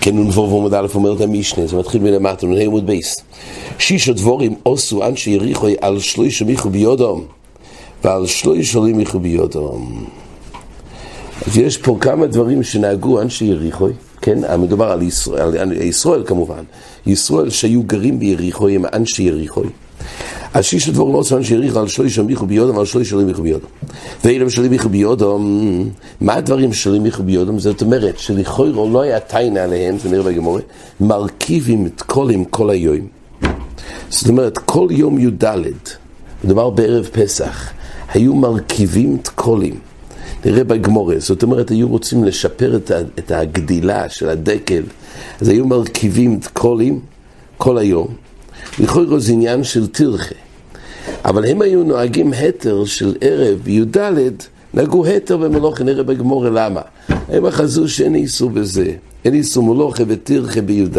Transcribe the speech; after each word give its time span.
כן, 0.00 0.16
נ"ו 0.16 0.44
עמוד 0.44 0.74
א' 0.74 0.86
אומרת 0.94 1.20
המשנה, 1.20 1.66
זה 1.66 1.76
מתחיל 1.76 2.02
מלמטה, 2.02 2.46
נ"ה 2.46 2.60
עמוד 2.60 2.86
בייס. 2.86 3.16
שישה 3.78 4.12
דבורים 4.12 4.54
עשו 4.64 5.06
אנשי 5.06 5.30
יריחו 5.30 5.66
על 5.80 6.00
שלושה 6.00 6.44
מיכו 6.44 6.70
ביודום, 6.70 7.26
ועל 8.04 8.26
שלושה 8.26 8.80
מיכו 8.80 9.20
ביודום. 9.20 10.06
אז 11.46 11.56
יש 11.56 11.78
פה 11.78 11.96
כמה 12.00 12.26
דברים 12.26 12.62
שנהגו 12.62 13.20
אנשי 13.20 13.44
יריחו, 13.44 13.88
כן, 14.20 14.38
מדובר 14.58 14.90
על 14.90 15.02
ישראל, 15.02 15.58
על 15.58 15.72
ישראל 15.72 16.22
כמובן, 16.26 16.64
ישראל 17.06 17.50
שהיו 17.50 17.82
גרים 17.82 18.18
ביריחו 18.18 18.68
הם 18.68 18.84
אנשי 18.92 19.22
יריחו. 19.22 19.62
אז 20.54 20.64
שיש 20.64 20.88
דבור 20.88 21.12
לא 21.12 21.18
עושה 21.18 21.36
יריחו 21.50 21.78
על 21.78 21.88
שלושה 21.88 22.22
מיכו 22.22 22.46
ביודום 22.46 22.76
ועל 22.76 22.86
שלושה 22.86 23.16
מיכו 23.16 23.42
ביודום. 23.42 23.70
ואלה 24.24 24.50
שלי 24.50 24.68
מיכו 24.68 24.88
ביודום, 24.88 25.90
מה 26.20 26.34
הדברים 26.34 26.72
שלי 26.72 26.98
מיכו 26.98 27.22
ביודום? 27.22 27.58
זאת 27.58 27.82
אומרת 27.82 28.18
שלכאורה 28.18 28.90
לא 28.90 29.00
היה 29.00 29.20
תיינה 29.20 29.62
עליהם, 29.62 29.98
זה 29.98 30.08
נראה 30.08 30.22
בגמורה, 30.22 30.60
מרכיבים 31.00 31.86
את 31.86 32.02
כל 32.02 32.30
עם 32.30 32.44
כל 32.44 32.70
היום. 32.70 33.06
זאת 34.10 34.28
אומרת, 34.28 34.58
כל 34.58 34.88
יום 34.90 35.18
י"ד, 35.18 35.44
מדובר 36.44 36.70
בערב 36.70 37.08
פסח, 37.12 37.70
היו 38.12 38.34
מרכיבים 38.34 39.18
את 39.22 39.28
קולים. 39.28 39.78
נראה 40.44 40.64
בגמורה, 40.64 41.14
זאת 41.18 41.42
אומרת, 41.42 41.70
היו 41.70 41.88
רוצים 41.88 42.24
לשפר 42.24 42.76
את 43.18 43.30
הגדילה 43.30 44.08
של 44.08 44.28
הדקל, 44.28 44.82
אז 45.40 45.48
היו 45.48 45.66
מרכיבים 45.66 46.38
את 46.40 46.46
קולים 46.46 47.00
כל 47.58 47.78
היום. 47.78 48.06
לכאורה 48.78 49.18
זה 49.18 49.32
עניין 49.32 49.64
של 49.64 49.86
תרחה. 49.86 50.43
אבל 51.24 51.44
הם 51.44 51.62
היו 51.62 51.84
נוהגים 51.84 52.32
התר 52.32 52.84
של 52.84 53.14
ערב 53.20 53.58
בי"ד, 53.64 53.96
נהגו 54.74 55.06
התר 55.06 55.36
במלוכה, 55.36 55.84
נראה 55.84 56.02
בגמורה 56.02 56.50
למה. 56.50 56.80
הם 57.28 57.46
אחזו 57.46 57.88
שאין 57.88 58.14
איסור 58.14 58.50
בזה, 58.50 58.92
אין 59.24 59.34
איסור 59.34 59.74
מלוכה 59.74 60.02
ותרחה 60.08 60.60
בי"ד. 60.60 60.98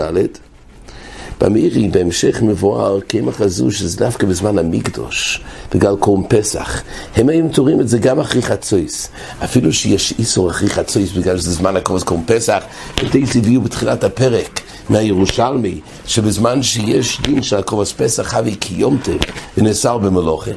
במאירי 1.41 1.87
בהמשך 1.87 2.41
מבואר 2.41 3.01
כי 3.01 3.19
הם 3.19 3.27
אחזו 3.27 3.71
שזה 3.71 3.97
דווקא 3.97 4.27
בזמן 4.27 4.57
המקדוש, 4.57 5.41
בגלל 5.73 5.95
קורם 5.95 6.23
פסח. 6.27 6.81
הם 7.15 7.29
היו 7.29 7.45
מתארים 7.45 7.81
את 7.81 7.87
זה 7.87 7.97
גם 7.97 8.19
אחרי 8.19 8.41
חצויס. 8.41 9.09
אפילו 9.43 9.73
שיש 9.73 10.13
איסור 10.19 10.49
אחרי 10.49 10.69
חצויס 10.69 11.11
בגלל 11.11 11.37
שזה 11.37 11.51
זמן 11.51 11.75
הקורס 11.75 12.03
קורם 12.03 12.21
פסח, 12.25 12.63
ודי 13.03 13.23
הביאו 13.35 13.61
בתחילת 13.61 14.03
הפרק. 14.03 14.61
מהירושלמי, 14.89 15.79
שבזמן 16.05 16.63
שיש 16.63 17.21
דין 17.21 17.43
של 17.43 17.55
הקובס 17.55 17.91
פסח 17.91 18.23
חבי 18.23 18.55
קיומתם 18.55 19.17
ונאסר 19.57 19.97
במלוכה, 19.97 20.51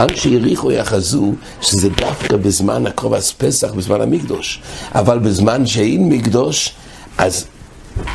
אנשי 0.00 0.28
יריחו 0.28 0.72
יחזו 0.72 1.32
שזה 1.60 1.88
דווקא 1.88 2.36
בזמן 2.36 2.86
הקובס 2.86 3.34
פסח, 3.38 3.72
בזמן 3.72 4.00
המקדוש. 4.00 4.60
אבל 4.94 5.18
בזמן 5.18 5.66
שאין 5.66 6.08
מקדוש, 6.08 6.74
אז 7.18 7.44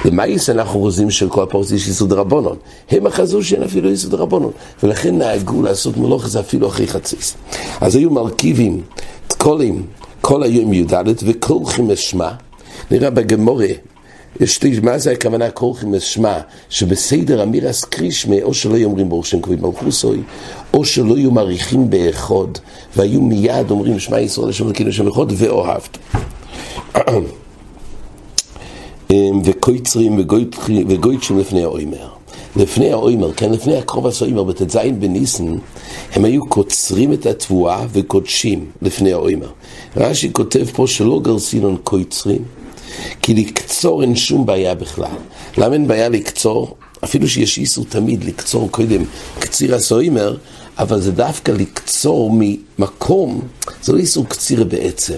למעיס 0.06 0.50
אנחנו 0.50 0.80
רוצים 0.80 1.11
של 1.11 1.30
כל 1.30 1.44
הפורס 1.44 1.72
יש 1.72 1.88
יסוד 1.88 2.14
רבונון. 2.14 2.58
הם 2.89 3.08
אחזו 3.08 3.44
שאין 3.44 3.64
אפילו 3.64 3.92
יסוד 3.92 4.14
רבונון. 4.14 4.52
ולכן 4.84 5.17
נהגו 5.17 5.61
לעשות 5.61 5.97
מלוכה 5.97 6.28
זה 6.28 6.39
אפילו 6.39 6.67
אחרי 6.67 6.88
חציס. 6.88 7.36
אז 7.81 7.95
היו 7.95 8.11
מרכיבים, 8.11 8.81
תקולים, 9.28 9.86
כל 10.22 10.44
היום 10.44 10.73
י"ד 10.73 10.94
וכולכים 11.23 11.92
אשמה. 11.92 12.31
נראה 12.92 13.09
בגמורה, 13.09 13.67
יש 14.39 14.64
לי, 14.64 14.80
מה 14.80 14.97
זה 14.97 15.11
הכוונה 15.11 15.52
כורכים 15.52 15.95
אשמה? 15.95 16.39
שבסדר 16.69 17.44
אמירס 17.44 17.86
קרישמה, 17.86 18.36
או 18.44 18.53
שלא 18.53 18.78
יאמרים 18.78 19.09
ברוך 19.09 19.25
שם 19.25 19.41
כבוד 19.41 19.62
מלכוסוי, 19.62 20.22
או 20.73 20.86
שלא 20.86 21.17
יהיו 21.17 21.31
מעריכים 21.31 21.89
באחוד, 21.89 22.58
והיו 22.95 23.22
מיד 23.22 23.72
אומרים 23.72 24.00
שמע 24.00 24.19
ישראל 24.19 24.50
השם 24.50 24.66
אלוקינו 24.66 24.91
שם 24.91 25.08
אחד, 25.08 25.25
ואוהבת. 25.38 25.97
וקויצרים 29.44 30.19
וגויצ'ים 30.88 31.39
לפני 31.39 31.63
האוימר. 31.63 32.08
לפני 32.55 32.91
האוימר, 32.91 33.34
כן, 33.34 33.51
לפני 33.51 33.78
הקרוב 33.78 34.07
הסוימר, 34.07 34.44
בט"ז 34.44 34.78
בניסן, 35.00 35.56
הם 36.13 36.25
היו 36.25 36.45
קוצרים 36.45 37.13
את 37.13 37.25
התבואה 37.25 37.85
וקודשים 37.91 38.66
לפני 38.81 39.13
האוימר. 39.13 39.50
רש"י 39.97 40.34
כותב 40.34 40.66
פה 40.73 40.88
שלא 40.88 41.19
גרסינון 41.23 41.78
קויצרים, 41.84 42.44
כי 43.22 43.34
לקצור 43.34 44.01
אין 44.01 44.16
שום 44.16 44.46
בעיה 44.46 44.75
בכלל. 44.75 45.16
למה 45.57 45.73
אין 45.73 45.88
בעיה 45.88 46.09
לקצור? 46.09 46.75
אפילו 47.03 47.28
שיש 47.28 47.57
איסור 47.57 47.85
תמיד 47.90 48.23
לקצור 48.23 48.72
קודם 48.72 49.03
קציר 49.40 49.75
הסוימר, 49.75 50.38
אבל 50.80 51.02
זה 51.02 51.12
דווקא 51.12 51.52
לקצור 51.52 52.32
ממקום, 52.34 53.42
זה 53.84 53.94
לא 53.94 53.98
איסור 53.98 54.26
קציר 54.26 54.64
בעצם, 54.64 55.18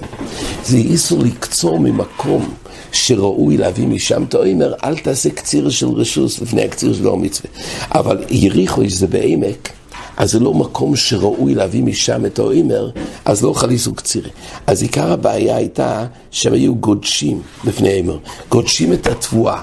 זה 0.65 0.77
איסור 0.77 1.23
לקצור 1.23 1.79
ממקום 1.79 2.53
שראוי 2.91 3.57
להביא 3.57 3.87
משם 3.87 4.23
את 4.23 4.33
האוימר, 4.33 4.73
אל 4.83 4.97
תעשה 4.97 5.29
קציר 5.29 5.69
של 5.69 5.87
רשוס 5.87 6.41
לפני 6.41 6.63
הקציר 6.63 6.93
של 6.93 7.07
המצווה. 7.07 7.49
אבל 7.91 8.23
יריחו 8.29 8.81
זה 8.87 9.07
בעמק, 9.07 9.69
אז 10.17 10.31
זה 10.31 10.39
לא 10.39 10.53
מקום 10.53 10.95
שראוי 10.95 11.55
להביא 11.55 11.83
משם 11.83 12.25
את 12.25 12.39
האוימר, 12.39 12.89
אז 13.25 13.43
לא 13.43 13.53
חל 13.53 13.69
איסור 13.69 13.95
קצירי. 13.95 14.29
אז 14.67 14.81
עיקר 14.81 15.11
הבעיה 15.11 15.55
הייתה 15.55 16.05
שהם 16.31 16.53
היו 16.53 16.75
גודשים 16.75 17.41
לפני 17.63 17.89
האמר, 17.89 18.17
גודשים 18.49 18.93
את 18.93 19.07
התבואה. 19.07 19.61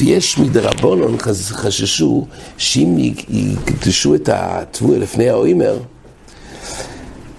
ויש 0.00 0.38
מדרבנון 0.38 1.16
חששו 1.18 2.26
שאם 2.58 2.96
יקדשו 3.28 4.14
את 4.14 4.28
התבואה 4.32 4.98
לפני 4.98 5.28
האוימר, 5.28 5.78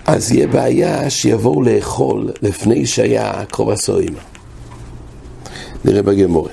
אז 0.06 0.32
יהיה 0.32 0.48
בעיה 0.48 1.10
שיבואו 1.10 1.62
לאכול 1.62 2.32
לפני 2.42 2.86
שהיה 2.86 3.46
קרוב 3.52 3.70
הסוימר. 3.70 4.20
נראה 5.86 6.02
בגמורה. 6.02 6.50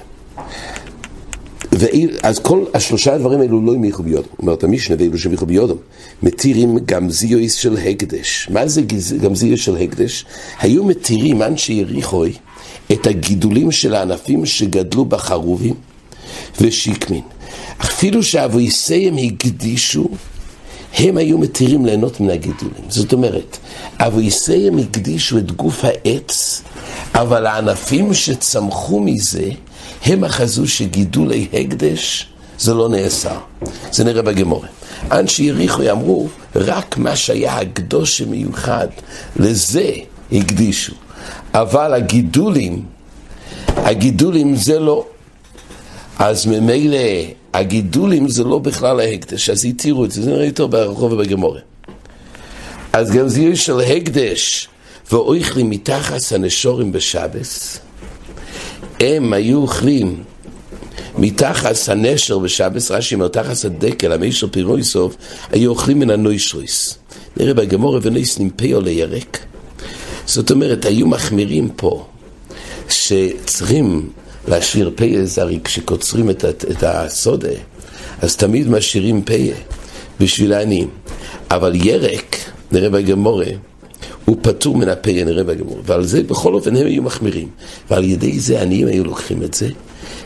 אז 2.23 2.39
כל 2.39 2.65
השלושה 2.75 3.15
הדברים 3.15 3.41
האלו 3.41 3.67
לא 3.67 3.73
ימיכו 3.73 4.03
ביודום. 4.03 4.29
אומרת 4.39 4.65
המשנה, 4.65 4.97
ואלו 4.99 5.19
שמיכו 5.19 5.47
ביודום, 5.47 5.79
מתירים 6.23 6.79
גם 6.85 7.11
זיויס 7.11 7.55
של 7.55 7.77
הקדש. 7.77 8.49
מה 8.51 8.69
זה 8.69 8.83
גם 9.23 9.35
זיויס 9.35 9.61
של 9.61 9.77
הקדש? 9.77 10.25
היו 10.61 10.85
מתירים 10.85 11.43
אנשי 11.43 11.73
יריחוי 11.73 12.33
את 12.93 13.07
הגידולים 13.07 13.71
של 13.71 13.95
הענפים 13.95 14.47
שגדלו 14.47 15.05
בחרובים 15.05 15.75
ושיקמין. 16.61 17.23
אפילו 17.81 18.23
שאבויסיהם 18.23 19.17
הקדישו, 19.19 20.09
הם 20.95 21.17
היו 21.17 21.39
מתירים 21.39 21.87
ליהנות 21.87 22.21
מן 22.21 22.31
הגידולים. 22.31 22.85
זאת 22.89 23.13
אומרת, 23.13 23.59
אבויסיהם 23.99 24.79
הקדישו 24.79 25.39
את 25.39 25.53
גוף 25.53 25.85
העץ, 25.85 26.63
אבל 27.15 27.47
הענפים 27.47 28.15
שצמחו 28.15 29.01
מזה, 29.01 29.51
הם 30.05 30.25
אחזו 30.25 30.69
שגידולי 30.69 31.47
הקדש 31.53 32.27
זה 32.59 32.75
לא 32.75 32.89
נאסר. 32.89 33.39
זה 33.93 34.05
נראה 34.05 34.23
בגמורה. 34.23 34.69
אנשי 35.11 35.43
יריחו 35.43 35.83
אמרו, 35.91 36.29
רק 36.57 36.99
מה 36.99 37.17
שהיה 37.17 37.59
הקדוש 37.61 38.21
המיוחד, 38.21 38.89
לזה 39.37 39.91
הקדישו. 40.33 40.93
אבל 41.55 41.95
הגידולים, 41.95 42.83
הגידולים 43.77 44.57
זה 44.57 44.79
לא. 44.79 45.07
אז 46.21 46.47
ממילא 46.47 46.99
הגידולים 47.55 48.29
זה 48.29 48.45
לא 48.45 48.59
בכלל 48.59 49.01
ההקדש, 49.01 49.51
אז 49.51 49.65
התירו 49.65 50.05
את 50.05 50.11
זה, 50.11 50.23
זה 50.23 50.31
נראה 50.31 50.45
יותר 50.45 50.67
ברחוב 50.67 51.13
ובגמורה. 51.13 51.61
אז 52.93 53.11
גם 53.11 53.29
זה 53.29 53.57
של 53.57 53.81
הקדש, 53.81 54.69
ואויכלים 55.13 55.71
מתחת 55.71 56.33
הנשורים 56.35 56.93
בשבס, 56.93 57.79
הם 59.01 59.33
היו 59.33 59.59
אוכלים 59.59 60.23
מתחת 61.19 61.89
הנשר 61.89 62.39
בשבס, 62.39 62.91
רש"י 62.91 63.15
אומר, 63.15 63.29
תחת 63.29 63.65
הדקל, 63.65 64.13
המישר 64.13 64.47
פירוי 64.51 64.83
סוף, 64.83 65.17
היו 65.51 65.71
אוכלים 65.71 65.99
מן 65.99 66.11
הנוישרויס. 66.11 66.99
נראה 67.37 67.55
בגמור 67.55 67.99
ונויס 68.03 68.39
נימפאו 68.39 68.81
לירק. 68.81 69.39
זאת 70.27 70.51
אומרת, 70.51 70.85
היו 70.85 71.07
מחמירים 71.07 71.69
פה, 71.77 72.07
שצריכים 72.89 74.11
להשאיר 74.51 74.93
פיה, 74.95 75.25
זה 75.25 75.43
הרי 75.43 75.59
כשקוצרים 75.65 76.31
את, 76.31 76.45
את 76.45 76.83
הסודה, 76.83 77.49
אז 78.23 78.37
תמיד 78.37 78.69
משאירים 78.69 79.23
פיה 79.23 79.55
בשביל 80.21 80.53
העניים. 80.53 80.89
אבל 81.51 81.73
ירק, 81.75 82.37
נראה 82.73 82.91
בגמורה, 82.91 83.47
הוא 84.25 84.37
פטור 84.43 84.77
מן 84.77 84.89
הפיה, 84.89 85.25
נראה 85.25 85.45
בגמור. 85.45 85.81
ועל 85.85 86.05
זה 86.05 86.23
בכל 86.23 86.55
אופן 86.55 86.77
הם 86.77 86.87
היו 86.87 87.03
מחמירים. 87.03 87.49
ועל 87.91 88.05
ידי 88.05 88.41
זה 88.41 88.63
עניים 88.63 88.87
היו 88.87 89.05
לוקחים 89.05 89.43
את 89.43 89.55
זה, 89.55 89.69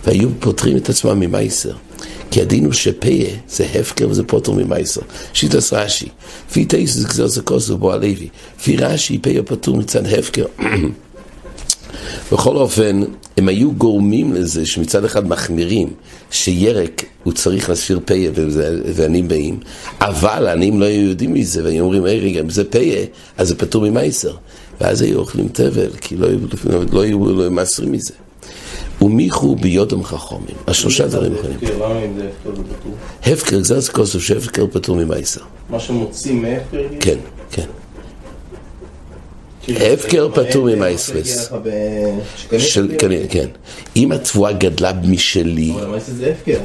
והיו 0.04 0.28
פותרים 0.40 0.76
את 0.76 0.88
עצמם 0.88 1.20
ממייסר. 1.20 1.72
כי 2.30 2.42
הדין 2.42 2.64
הוא 2.64 2.72
שפיה 2.72 3.28
זה 3.48 3.66
הפקר 3.74 4.10
וזה 4.10 4.24
פוטר 4.24 4.52
ממייסר. 4.52 5.00
שיטס 5.32 5.72
רש"י, 5.72 6.08
פי 6.52 6.64
תייסס 6.64 7.04
גזר 7.04 7.26
זה 7.26 7.42
כוסו 7.42 7.78
בו 7.78 7.92
הלוי. 7.92 8.28
פי 8.62 8.76
רש"י 8.76 9.18
פיה 9.18 9.42
פטור 9.42 9.76
מצד 9.76 10.06
הפקר. 10.06 10.44
בכל 12.32 12.56
אופן, 12.56 13.02
הם 13.36 13.48
היו 13.48 13.72
גורמים 13.72 14.32
לזה 14.32 14.66
שמצד 14.66 15.04
אחד 15.04 15.28
מחמירים 15.28 15.88
שירק 16.30 17.04
הוא 17.24 17.32
צריך 17.32 17.68
להספיר 17.68 18.00
פיה 18.04 18.30
ועניים 18.94 19.28
באים, 19.28 19.58
אבל 20.00 20.46
העניים 20.46 20.80
לא 20.80 20.84
היו 20.84 21.08
יודעים 21.08 21.34
מזה, 21.34 21.64
והיו 21.64 21.84
אומרים, 21.84 22.04
היי 22.04 22.20
רגע, 22.20 22.40
אם 22.40 22.50
זה 22.50 22.64
פיה, 22.64 23.04
אז 23.36 23.48
זה 23.48 23.54
פטור 23.54 23.90
ממייסר. 23.90 24.32
ואז 24.80 25.02
היו 25.02 25.18
אוכלים 25.18 25.48
תבל, 25.48 25.90
כי 26.00 26.16
לא 26.16 26.26
היו, 26.26 26.38
לא 26.92 27.00
היו 27.00 27.34
לא 27.34 27.50
מעשרים 27.50 27.92
מזה. 27.92 28.14
ומיכו 29.02 29.56
ביודם 29.56 30.04
חכומים. 30.04 30.56
השלושה 30.66 31.06
דברים 31.06 31.34
יכולים. 31.34 31.58
למה 31.62 32.04
אם 32.04 32.12
זה 32.18 33.32
הפקר 33.32 33.62
זה 33.62 33.92
כוסף 33.92 34.18
שהפקר 34.18 34.66
פטור 34.72 34.96
ממייסר. 34.96 35.40
מה 35.70 35.80
שמוצאים 35.80 36.42
מהפקר? 36.42 36.88
כן, 37.00 37.18
כן. 37.50 37.66
הפקר 39.68 40.28
פטור 40.34 40.66
ממייסרס. 40.66 41.50
של? 42.58 42.94
כנראה, 42.98 43.28
כן. 43.28 43.46
אם 43.96 44.12
התבואה 44.12 44.52
גדלה 44.52 44.92
משלי, 44.92 45.72
אבל 45.74 45.84
המייסר 45.84 46.12
זה 46.12 46.32
הפקר. 46.32 46.58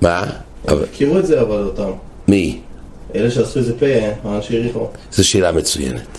מה? 0.00 0.24
הכירו 0.66 1.18
את 1.18 1.26
זה 1.26 1.40
אבל 1.40 1.62
אותם. 1.62 1.90
מי? 2.28 2.58
אלה 3.14 3.30
שעשו 3.30 3.60
את 3.60 3.64
זה 3.64 3.78
פה, 3.78 3.86
האנשי 4.24 4.54
יריחו. 4.54 4.88
זו 5.12 5.28
שאלה 5.28 5.52
מצוינת. 5.52 6.18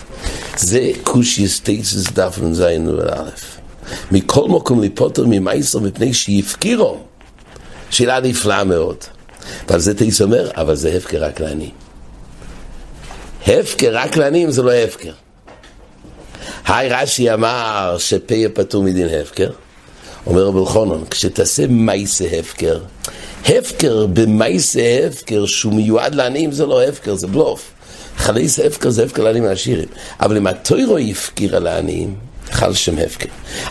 זה 0.57 0.92
קושי 1.04 1.48
סטייסס 1.48 2.12
דף 2.12 2.39
נ"ז 2.44 2.62
א'. 2.62 3.30
מכל 4.12 4.48
מקום 4.48 4.83
לפוטר 4.83 5.25
ממייסר 5.27 5.80
מפני 5.80 6.13
שהפקירו. 6.13 6.98
שאלה 7.89 8.19
נפלאה 8.19 8.63
מאוד. 8.63 8.98
ועל 9.69 9.80
זה 9.80 9.94
תייס 9.94 10.21
אומר, 10.21 10.50
אבל 10.56 10.75
זה 10.75 10.98
הפקר 10.98 11.24
רק 11.24 11.39
לעניים. 11.39 11.71
הפקר 13.48 13.89
רק 13.92 14.18
לעניים 14.18 14.51
זה 14.51 14.63
לא 14.63 14.71
הפקר. 14.71 15.12
היי 16.67 16.89
רש"י 16.89 17.33
אמר 17.33 17.95
שפה 17.99 18.33
יהיה 18.33 18.49
פטור 18.49 18.83
מדין 18.83 19.07
הפקר. 19.21 19.49
אומר 20.25 20.43
רב 20.43 20.57
אלחונן, 20.57 21.05
כשתעשה 21.09 21.67
מייסה 21.67 22.25
הפקר, 22.39 22.79
הפקר 23.45 24.05
במייסה 24.05 25.07
הפקר 25.07 25.45
שהוא 25.45 25.73
מיועד 25.73 26.15
לעניים 26.15 26.51
זה 26.51 26.65
לא 26.65 26.83
הפקר, 26.83 27.15
זה 27.15 27.27
בלוף. 27.27 27.71
חליס 28.17 28.59
הפקר 28.59 28.89
זה 28.89 29.03
הפקר 29.03 29.23
לעניים 29.23 29.45
העשירים. 29.45 29.87
אבל 30.19 30.37
אם 30.37 30.47
התוירו 30.47 30.97
הפקירה 30.97 31.59
לעניים, 31.59 32.15
חל 32.51 32.73
שם 32.73 32.97
הפקר. 32.97 33.29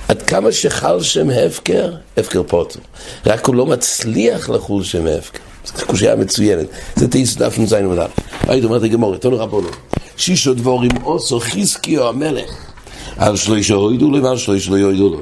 עד 0.08 0.22
כמה 0.22 0.52
שחל 0.52 1.02
שם 1.02 1.31
הפקר, 1.31 1.94
הפקר 2.16 2.43
פוטו. 2.43 2.81
רק 3.26 3.46
הוא 3.46 3.54
לא 3.54 3.66
מצליח 3.66 4.50
לחול 4.50 4.84
שם 4.84 5.06
הפקר. 5.06 5.38
זו 5.64 5.87
קושייה 5.87 6.16
מצוינת. 6.16 6.66
זה 6.96 7.08
תייס 7.08 7.37
דף 7.37 7.58
נ"ז 7.58 7.72
ודף. 7.72 8.10
היית 8.48 8.64
אומרת 8.64 8.82
לגמור, 8.82 9.16
תנו 9.16 9.38
רבונו. 9.38 9.69
שישו 10.16 10.54
דבורים 10.54 10.90
עושו 11.02 11.40
חזקיו 11.40 12.08
המלך. 12.08 12.75
על 13.19 13.37
שלושה 13.37 13.75
הוידו 13.75 14.11
לו 14.11 14.23
ועל 14.23 14.37
שלושה 14.37 14.71
לא 14.71 14.77
יוידו 14.77 15.09
לו. 15.09 15.21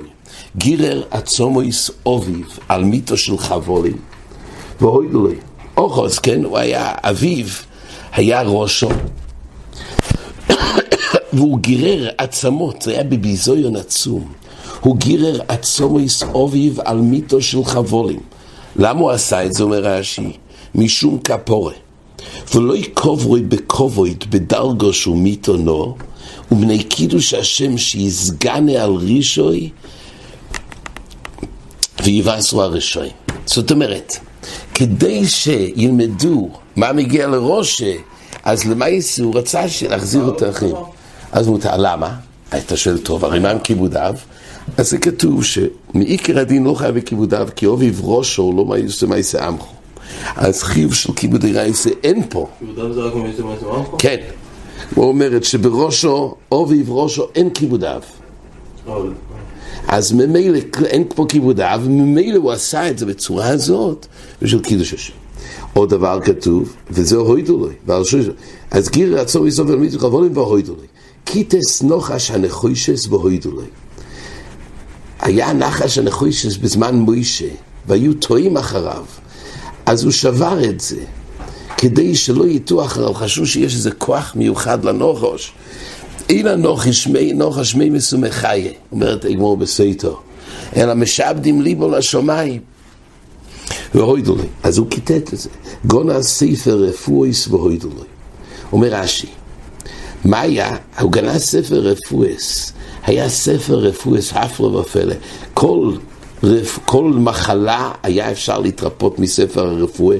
גירר 0.56 1.02
עצומויס 1.10 1.90
אוביב 2.06 2.58
על 2.68 2.84
מיתו 2.84 3.16
של 3.16 3.38
חבולים. 3.38 3.96
והוידו 4.80 5.20
לו. 5.20 5.30
אוחוס, 5.76 6.18
כן, 6.18 6.44
הוא 6.44 6.58
היה 6.58 6.92
אביו, 7.02 7.46
היה 8.12 8.42
ראשו. 8.42 8.88
והוא 11.32 11.58
גירר 11.58 12.08
עצמות, 12.18 12.82
זה 12.82 12.90
היה 12.90 13.04
בביזיון 13.04 13.76
עצום. 13.76 14.32
הוא 14.80 14.96
גירר 14.96 15.40
עצומויס 15.48 16.22
אוביב 16.22 16.80
על 16.84 16.98
מיתו 16.98 17.42
של 17.42 17.64
חבולים. 17.64 18.20
למה 18.76 19.00
הוא 19.00 19.10
עשה 19.10 19.44
את 19.44 19.54
זה, 19.54 19.62
אומר 19.62 19.80
רש"י? 19.82 20.32
משום 20.74 21.18
כפורה. 21.18 21.72
ולא 22.54 22.76
יקוברוי 22.76 23.42
בכובוית 23.42 24.26
בדרגו 24.26 24.92
שהוא 24.92 25.16
מיתונו, 25.16 25.96
ובני 26.52 26.84
קידוש 26.84 27.34
השם 27.34 27.78
שיסגנה 27.78 28.84
על 28.84 28.90
רישוי 28.90 29.70
ויבאסו 32.04 32.62
הרשוי. 32.62 33.08
זאת 33.46 33.70
אומרת, 33.70 34.16
כדי 34.74 35.28
שילמדו 35.28 36.50
מה 36.76 36.92
מגיע 36.92 37.26
לראשה, 37.26 37.92
אז 38.44 38.64
למעשה 38.64 39.22
הוא 39.22 39.34
רצה 39.34 39.64
להחזיר 39.88 40.28
את 40.36 40.42
האחים. 40.42 40.74
אז 41.32 41.48
מותר, 41.48 41.76
למה? 41.76 42.14
אתה 42.58 42.76
שואל 42.76 42.98
טוב, 42.98 43.24
הרי 43.24 43.38
מה 43.40 43.50
עם 43.50 43.58
כיבודיו? 43.58 44.14
אז 44.76 44.90
זה 44.90 44.98
כתוב 44.98 45.44
שמעיקר 45.44 46.38
הדין 46.38 46.64
לא 46.64 46.74
חייב 46.74 46.94
בכיבודיו, 46.94 47.48
כי 47.56 47.66
אוביב 47.66 48.00
ראשו 48.04 48.52
לא 48.56 48.64
מעשה 48.64 49.06
מעשה 49.06 49.46
עמכו. 49.46 49.74
אז 50.36 50.62
חיוב 50.62 50.94
של 50.94 51.12
כיבודי 51.12 51.52
רייסה 51.52 51.90
אין 52.02 52.22
פה. 52.28 52.46
יהודה 52.62 52.92
זה 52.92 53.00
רק 53.00 53.14
מייסר 53.14 53.46
מלכו? 53.46 53.98
כן. 53.98 54.16
הוא 54.94 55.04
אומרת 55.04 55.44
שבראשו, 55.44 56.34
אוביב 56.52 56.92
ראשו, 56.92 57.26
אין 57.34 57.50
כיבודיו. 57.50 58.02
אז 59.88 60.12
ממילא 60.12 60.58
אין 60.84 61.04
פה 61.14 61.26
כיבודיו, 61.28 61.80
וממילא 61.84 62.38
הוא 62.38 62.52
עשה 62.52 62.90
את 62.90 62.98
זה 62.98 63.06
בצורה 63.06 63.48
הזאת 63.48 64.06
בשביל 64.42 64.62
קידוש 64.62 64.94
השם. 64.94 65.12
עוד 65.74 65.90
דבר 65.90 66.20
כתוב, 66.24 66.76
וזה 66.90 67.16
הוידו 67.16 67.68
שושו. 68.04 68.30
אז 68.70 68.88
גיר 68.90 69.20
רצו 69.20 69.46
יסוף 69.46 69.70
אל 69.70 69.76
מיתו 69.76 69.98
חבולים 69.98 70.36
והוידו 70.36 70.72
לו. 70.72 70.82
קיטס 71.24 71.82
נוחש 71.82 72.30
הנחוישס 72.30 73.06
והוידו 73.06 73.50
לו. 73.50 73.62
היה 75.20 75.52
נחש 75.52 75.98
הנחוישס 75.98 76.56
בזמן 76.56 76.94
מוישה, 76.94 77.48
והיו 77.86 78.14
טועים 78.14 78.56
אחריו. 78.56 79.04
אז 79.86 80.04
הוא 80.04 80.12
שבר 80.12 80.64
את 80.64 80.80
זה, 80.80 81.00
כדי 81.76 82.14
שלא 82.14 82.46
יטעו 82.46 82.84
אחריו, 82.84 83.14
חשבו 83.14 83.46
שיש 83.46 83.74
איזה 83.74 83.90
כוח 83.90 84.32
מיוחד 84.36 84.84
לנוחש. 84.84 85.52
אין 86.28 86.46
הנוחש 86.46 87.06
מי 87.06 87.32
נוחש 87.32 87.74
מי 87.74 87.90
מסומי 87.90 88.30
חיה, 88.30 88.72
אומרת 88.92 89.24
אגמור 89.24 89.56
בסייטו, 89.56 90.20
אלא 90.76 90.94
משעבדים 90.94 91.62
ליבו 91.62 91.88
לשמיים. 91.88 92.60
והוידו 93.94 94.36
לי, 94.36 94.46
אז 94.62 94.78
הוא 94.78 94.86
כיתת 94.90 95.34
את 95.34 95.38
זה. 95.38 95.48
גונה 95.86 96.22
ספר 96.22 96.76
רפואיס 96.76 97.48
והוידו 97.48 97.88
לי. 97.88 98.04
אומר 98.72 98.88
רש"י, 98.88 99.26
מה 100.24 100.40
היה? 100.40 100.76
הוא 101.00 101.12
גנז 101.12 101.42
ספר 101.42 101.74
רפואס, 101.74 102.72
היה 103.02 103.28
ספר 103.28 103.74
רפואס 103.74 104.32
הפלא 104.32 104.66
ופלא. 104.66 105.14
כל, 105.54 105.92
כל 106.84 107.04
מחלה 107.04 107.92
היה 108.02 108.30
אפשר 108.30 108.58
להתרפות 108.58 109.18
מספר 109.18 109.66
הרפואה. 109.66 110.16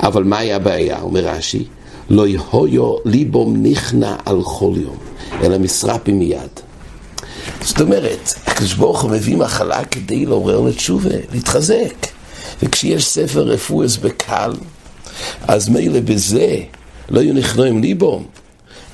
אבל 0.00 0.24
מה 0.24 0.38
היה 0.38 0.56
הבעיה? 0.56 1.00
אומר 1.00 1.20
רש"י, 1.20 1.64
לא 2.10 2.26
יהויו 2.26 2.96
ליבום 3.04 3.62
נכנע 3.62 4.16
על 4.24 4.42
כל 4.44 4.72
יום, 4.76 4.96
אלא 5.42 5.58
מסרפי 5.58 6.12
מיד. 6.12 6.60
זאת 7.62 7.80
אומרת, 7.80 8.34
הקדוש 8.46 8.74
ברוך 8.74 9.02
הוא 9.02 9.10
מביא 9.10 9.36
מחלה 9.36 9.84
כדי 9.84 10.26
לעורר 10.26 10.60
לתשובה, 10.60 11.16
להתחזק. 11.32 12.06
וכשיש 12.62 13.06
ספר 13.06 13.42
רפואס 13.42 13.96
בקל, 13.96 14.52
אז 15.48 15.68
מילא 15.68 16.00
בזה 16.00 16.56
לא 17.08 17.20
יהיו 17.20 17.34
נכנעים 17.34 17.82
ליבום. 17.82 18.26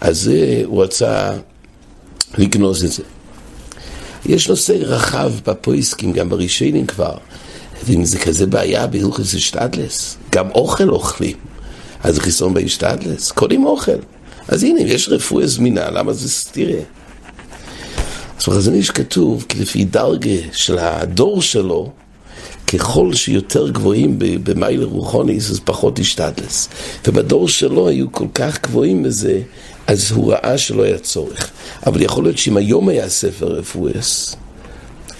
אז 0.00 0.30
הוא 0.64 0.82
רצה 0.82 1.32
לגנוז 2.38 2.84
את 2.84 2.92
זה. 2.92 3.02
יש 4.26 4.48
נושא 4.48 4.72
רחב 4.72 5.32
בפויסקים, 5.46 6.12
גם 6.12 6.28
ברישיינים 6.28 6.86
כבר. 6.86 7.14
ואם 7.84 8.04
זה 8.04 8.18
כזה 8.18 8.46
בעיה 8.46 8.86
בהלכס 8.86 9.34
אשתדלס, 9.34 10.16
גם 10.32 10.50
אוכל 10.50 10.90
אוכלים. 10.90 11.36
אז 12.02 12.18
חיסון 12.18 12.54
באשתדלס, 12.54 13.30
קונים 13.30 13.66
אוכל. 13.66 13.98
אז 14.48 14.62
הנה, 14.62 14.80
יש 14.80 15.08
רפואה 15.08 15.46
זמינה, 15.46 15.90
למה 15.90 16.12
זה 16.12 16.28
סתירה? 16.28 16.80
אז 18.38 18.46
בחזון 18.46 18.74
איש 18.74 18.90
כתוב, 18.90 19.44
כי 19.48 19.58
לפי 19.58 19.84
דרגה 19.84 20.36
של 20.52 20.78
הדור 20.78 21.42
שלו, 21.42 21.90
ככל 22.66 23.14
שיותר 23.14 23.68
גבוהים 23.68 24.16
במיילה 24.18 24.84
רוחוניס, 24.84 25.50
אז 25.50 25.60
פחות 25.60 25.98
השתדלס. 25.98 26.68
ובדור 27.06 27.48
שלו 27.48 27.88
היו 27.88 28.12
כל 28.12 28.26
כך 28.34 28.62
גבוהים 28.62 29.02
בזה, 29.02 29.40
אז 29.86 30.10
הוא 30.12 30.32
ראה 30.32 30.58
שלא 30.58 30.82
היה 30.82 30.98
צורך. 30.98 31.50
אבל 31.86 32.02
יכול 32.02 32.24
להיות 32.24 32.38
שאם 32.38 32.56
היום 32.56 32.88
היה 32.88 33.08
ספר 33.08 33.46
רפואס, 33.46 34.36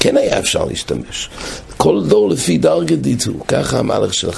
כן 0.01 0.17
היה 0.17 0.39
אפשר 0.39 0.65
להשתמש. 0.65 1.29
כל 1.77 2.03
דור 2.09 2.29
לפי 2.29 2.59
דרגה 2.59 2.97
דיטו, 2.97 3.33
ככה 3.49 3.79
המהלך 3.79 4.15
של 4.15 4.29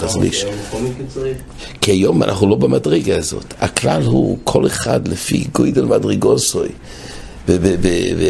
מכונית 0.66 0.95
צריך. 1.14 1.38
כי 1.81 1.90
היום 1.90 2.23
אנחנו 2.23 2.49
לא 2.49 2.57
במדרגה 2.57 3.16
הזאת. 3.16 3.54
הכלל 3.61 4.02
הוא 4.02 4.38
כל 4.45 4.66
אחד 4.66 5.09
לפי 5.09 5.45
גוידל 5.52 5.85
מדרגוסוי. 5.85 6.69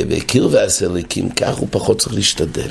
בקרבי 0.08 0.60
הסליקים, 0.60 1.30
כך 1.30 1.56
הוא 1.56 1.68
פחות 1.70 1.98
צריך 1.98 2.14
להשתדל. 2.14 2.68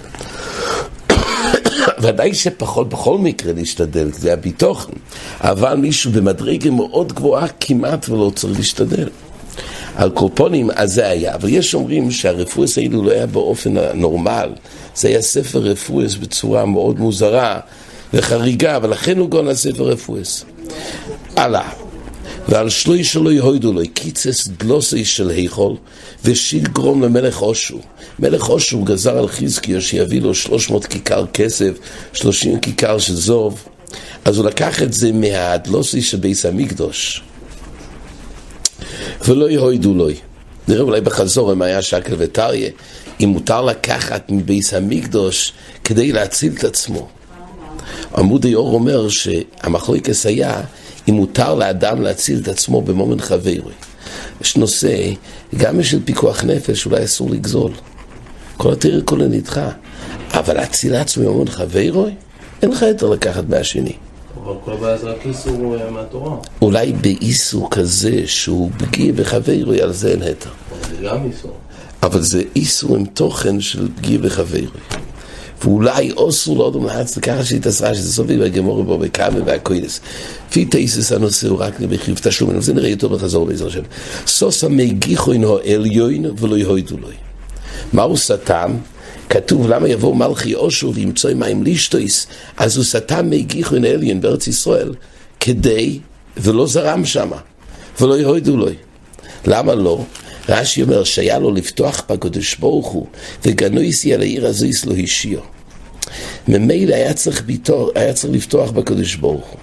ודאי 2.01 2.33
שפחות 2.33 2.89
בכל 2.89 3.17
מקרה 3.17 3.53
להשתדל, 3.53 4.11
זה 4.11 4.33
הביטוחן. 4.33 4.93
אבל 5.39 5.75
מישהו 5.75 6.11
במדרגה 6.11 6.69
מאוד 6.69 7.13
גבוהה 7.13 7.47
כמעט 7.59 8.09
ולא 8.09 8.31
צריך 8.35 8.57
להשתדל. 8.57 9.09
על 10.01 10.09
קורפונים, 10.09 10.69
אז 10.75 10.93
זה 10.93 11.07
היה. 11.07 11.35
אבל 11.35 11.49
יש 11.49 11.75
אומרים 11.75 12.11
שהרפואס 12.11 12.77
האלו 12.77 13.03
לא 13.03 13.11
היה 13.11 13.25
באופן 13.25 13.77
הנורמל. 13.77 14.49
זה 14.95 15.07
היה 15.07 15.21
ספר 15.21 15.59
רפואס 15.59 16.15
בצורה 16.15 16.65
מאוד 16.65 16.99
מוזרה 16.99 17.59
וחריגה, 18.13 18.79
ולכן 18.81 19.17
הוא 19.17 19.29
גון 19.29 19.45
לספר 19.45 19.83
רפואס. 19.83 20.45
הלאה. 21.35 21.69
ועל 22.49 22.69
שלוי 22.69 23.03
שלו 23.03 23.31
יהוידו 23.31 23.73
לו, 23.73 23.81
קיצס 23.93 24.47
דלוסי 24.47 25.05
של 25.05 25.29
היכול, 25.29 25.75
ושיל 26.25 26.63
גרום 26.63 27.03
למלך 27.03 27.41
אושו. 27.41 27.79
מלך 28.19 28.49
אושו 28.49 28.83
גזר 28.83 29.17
על 29.17 29.27
חזקיו 29.27 29.81
שיביא 29.81 30.21
לו 30.21 30.35
300 30.35 30.85
כיכר 30.85 31.25
כסף, 31.33 31.71
30 32.13 32.59
כיכר 32.59 32.97
של 32.97 33.15
זוב, 33.15 33.63
אז 34.25 34.37
הוא 34.37 34.45
לקח 34.45 34.83
את 34.83 34.93
זה 34.93 35.11
מהדלוסי 35.11 36.01
של 36.01 36.17
ביס 36.17 36.45
המקדוש. 36.45 37.23
ולא 39.27 39.49
יהוידו 39.49 39.93
לו. 39.93 40.07
נראה 40.67 40.81
אולי 40.81 41.01
בחזור 41.01 41.53
אם 41.53 41.61
היה 41.61 41.81
שקל 41.81 42.15
וטריה, 42.17 42.69
אם 43.23 43.29
מותר 43.29 43.61
לקחת 43.61 44.25
מביס 44.29 44.73
המקדוש 44.73 45.53
כדי 45.83 46.11
להציל 46.11 46.53
את 46.57 46.63
עצמו. 46.63 47.07
עמוד 48.17 48.45
היאור 48.45 48.73
אומר 48.73 49.09
שהמחלוקס 49.09 50.25
היה 50.25 50.61
אם 51.09 51.13
מותר 51.13 51.55
לאדם 51.55 52.01
להציל 52.01 52.39
את 52.43 52.47
עצמו 52.47 52.81
במומן 52.81 53.19
חברוי. 53.19 53.73
יש 54.41 54.57
נושא, 54.57 55.11
גם 55.57 55.77
בשביל 55.77 56.01
פיקוח 56.05 56.43
נפש 56.43 56.85
אולי 56.85 57.03
אסור 57.03 57.29
לגזול. 57.29 57.71
כל 58.57 58.73
התרא 58.73 58.99
כולו 59.05 59.27
נדחה. 59.27 59.69
אבל 60.33 60.53
להציל 60.53 60.95
עצמו 60.95 61.23
במומן 61.23 61.47
חברוי? 61.47 62.11
אין 62.61 62.71
לך 62.71 62.81
יותר 62.81 63.09
לקחת 63.09 63.43
מהשני. 63.49 63.93
אבל 64.43 64.53
כל 64.65 64.73
הבעיה 64.73 64.97
זה 64.97 65.09
רק 65.09 65.25
איסור 65.25 65.75
אה, 65.75 65.91
מהתורה. 65.91 66.37
אולי 66.61 66.93
באיסור 66.93 67.71
כזה 67.71 68.21
שהוא 68.25 68.71
פגיע 68.77 69.13
בחברוי, 69.13 69.81
על 69.81 69.93
זה 69.93 70.11
אין 70.11 70.21
היתר. 70.21 70.49
אבל 70.71 70.95
זה 70.95 71.03
גם 71.03 71.25
איסור. 71.25 71.51
אבל 72.03 72.21
זה 72.21 72.43
איסור 72.55 72.95
עם 72.95 73.05
תוכן 73.05 73.61
של 73.61 73.87
פגיע 73.95 74.17
בחברוי. 74.17 74.67
ואולי 75.63 76.11
אוסור 76.11 76.57
לא 76.57 76.69
אדם 76.69 76.85
להץ 76.85 77.17
לקחת 77.17 77.45
שהיא 77.45 77.61
תעשרה 77.61 77.95
שזה 77.95 78.13
סובי 78.13 78.37
והגמור 78.37 78.83
בו 78.83 78.97
בקאמה 78.97 79.39
והקוינס. 79.45 80.01
לפי 80.49 80.65
תייסס 80.65 81.11
הנושא 81.11 81.47
הוא 81.47 81.59
רק 81.59 81.79
בחיוב 81.79 82.19
תשלומים, 82.23 82.61
זה 82.61 82.73
נראה 82.73 82.89
יותר 82.89 83.07
בחזור 83.07 83.45
בעזר 83.45 83.67
השם. 83.67 83.81
סוסה 84.27 84.69
מגיחו 84.69 85.31
אינו 85.31 85.57
עליון 85.57 86.25
ולא 86.37 86.57
יהוידו 86.57 86.97
לו. 86.97 87.07
מהו 87.93 88.17
סתם? 88.17 88.71
כתוב 89.31 89.67
למה 89.69 89.89
יבוא 89.89 90.15
מלכי 90.15 90.55
אושו 90.55 90.93
וימצוא 90.93 91.33
מים 91.33 91.63
לישטויס, 91.63 92.27
אז 92.57 92.77
הוא 92.77 92.85
סתם 92.85 93.29
מגיחו 93.29 93.75
אינו 93.75 93.87
עליון 93.87 94.21
בארץ 94.21 94.47
ישראל, 94.47 94.93
כדי, 95.39 95.99
ולא 96.37 96.67
זרם 96.67 97.05
שמה, 97.05 97.37
ולא 98.01 98.19
יהוידו 98.19 98.57
לו. 98.57 98.67
למה 99.45 99.75
לא? 99.75 100.03
רש"י 100.49 100.83
אומר 100.83 101.03
שהיה 101.03 101.39
לו 101.39 101.51
לפתוח 101.51 102.03
בקדוש 102.09 102.55
ברוך 102.55 102.87
הוא 102.87 103.07
וגנויסי 103.45 104.13
על 104.13 104.21
העיר 104.21 104.47
הזו 104.47 104.67
לא 104.85 104.93
השאיר. 105.03 105.41
ממילא 106.47 106.95
היה 106.95 107.13
צריך, 107.13 107.43
ביתור, 107.43 107.91
היה 107.95 108.13
צריך 108.13 108.33
לפתוח 108.33 108.71
בקדוש 108.71 109.15
ברוך 109.15 109.47
הוא. 109.47 109.59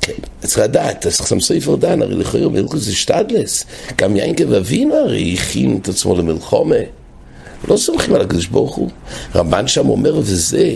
כן, 0.00 0.12
צריך 0.40 0.58
לדעת, 0.58 1.06
אז 1.06 1.28
שם 1.28 1.40
ספר 1.40 1.76
דן, 1.76 2.02
הרי 2.02 2.14
לכאורה 2.14 2.48
מלכוס 2.48 2.82
זה 2.82 2.94
שטדלס. 2.94 3.64
גם 3.98 4.16
יינקב 4.16 4.52
אבינו 4.52 4.94
הרי 4.94 5.34
הכין 5.38 5.78
את 5.82 5.88
עצמו 5.88 6.16
למלחומה. 6.16 7.01
לא 7.68 7.76
סומכים 7.76 8.14
על 8.14 8.20
הקדוש 8.20 8.46
ברוך 8.46 8.74
הוא. 8.74 8.90
רמב"ן 9.34 9.68
שם 9.68 9.88
אומר, 9.88 10.16
וזה, 10.16 10.74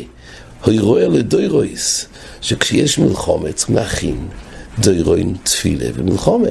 הוירויה 0.64 1.09
לדוירויס, 1.09 2.07
שכשיש 2.40 2.99
מלחומה 2.99 3.52
צריכים 3.52 3.76
להכין 3.76 4.28
דוירוין, 4.78 5.35
תפילה 5.43 5.87
ומלחומה. 5.95 6.49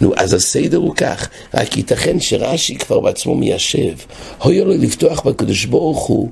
נו, 0.00 0.12
אז 0.16 0.34
הסדר 0.34 0.76
הוא 0.76 0.94
כך, 0.94 1.28
רק 1.54 1.76
ייתכן 1.76 2.20
שרש"י 2.20 2.78
כבר 2.78 3.00
בעצמו 3.00 3.34
מיישב. 3.34 3.94
הויה 4.42 4.64
לו 4.64 4.72
לפתוח 4.72 5.26
בקדוש 5.26 5.64
ברוך 5.64 6.06
הוא, 6.06 6.28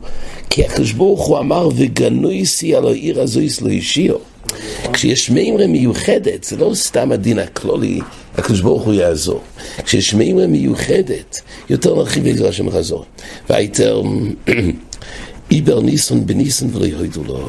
כי 0.51 0.65
הקדוש 0.65 0.93
ברוך 0.93 1.27
הוא 1.27 1.39
אמר, 1.39 1.69
וגנויסי 1.77 2.75
על 2.75 2.87
העיר 2.87 3.21
הזו 3.21 3.41
לא 3.63 3.71
השאיר. 3.71 4.19
כשיש 4.93 5.31
מימרה 5.31 5.67
מיוחדת, 5.67 6.45
זה 6.45 6.57
לא 6.57 6.71
סתם 6.75 7.13
הדין 7.13 7.39
הכלולי, 7.39 8.01
הקדוש 8.35 8.61
ברוך 8.61 8.83
הוא 8.83 8.95
יעזור. 8.95 9.41
כשיש 9.85 10.15
מימרה 10.15 10.47
מיוחדת, 10.47 11.41
יותר 11.71 11.95
נרחיב 11.95 12.27
את 12.27 12.41
השם 12.41 12.71
חזור. 12.71 13.05
והייתר, 13.51 14.03
איבר 15.51 15.81
ניסון 15.81 16.27
בניסון 16.27 16.71
ולא 16.73 16.87
יהודו 16.87 17.25
לו. 17.25 17.49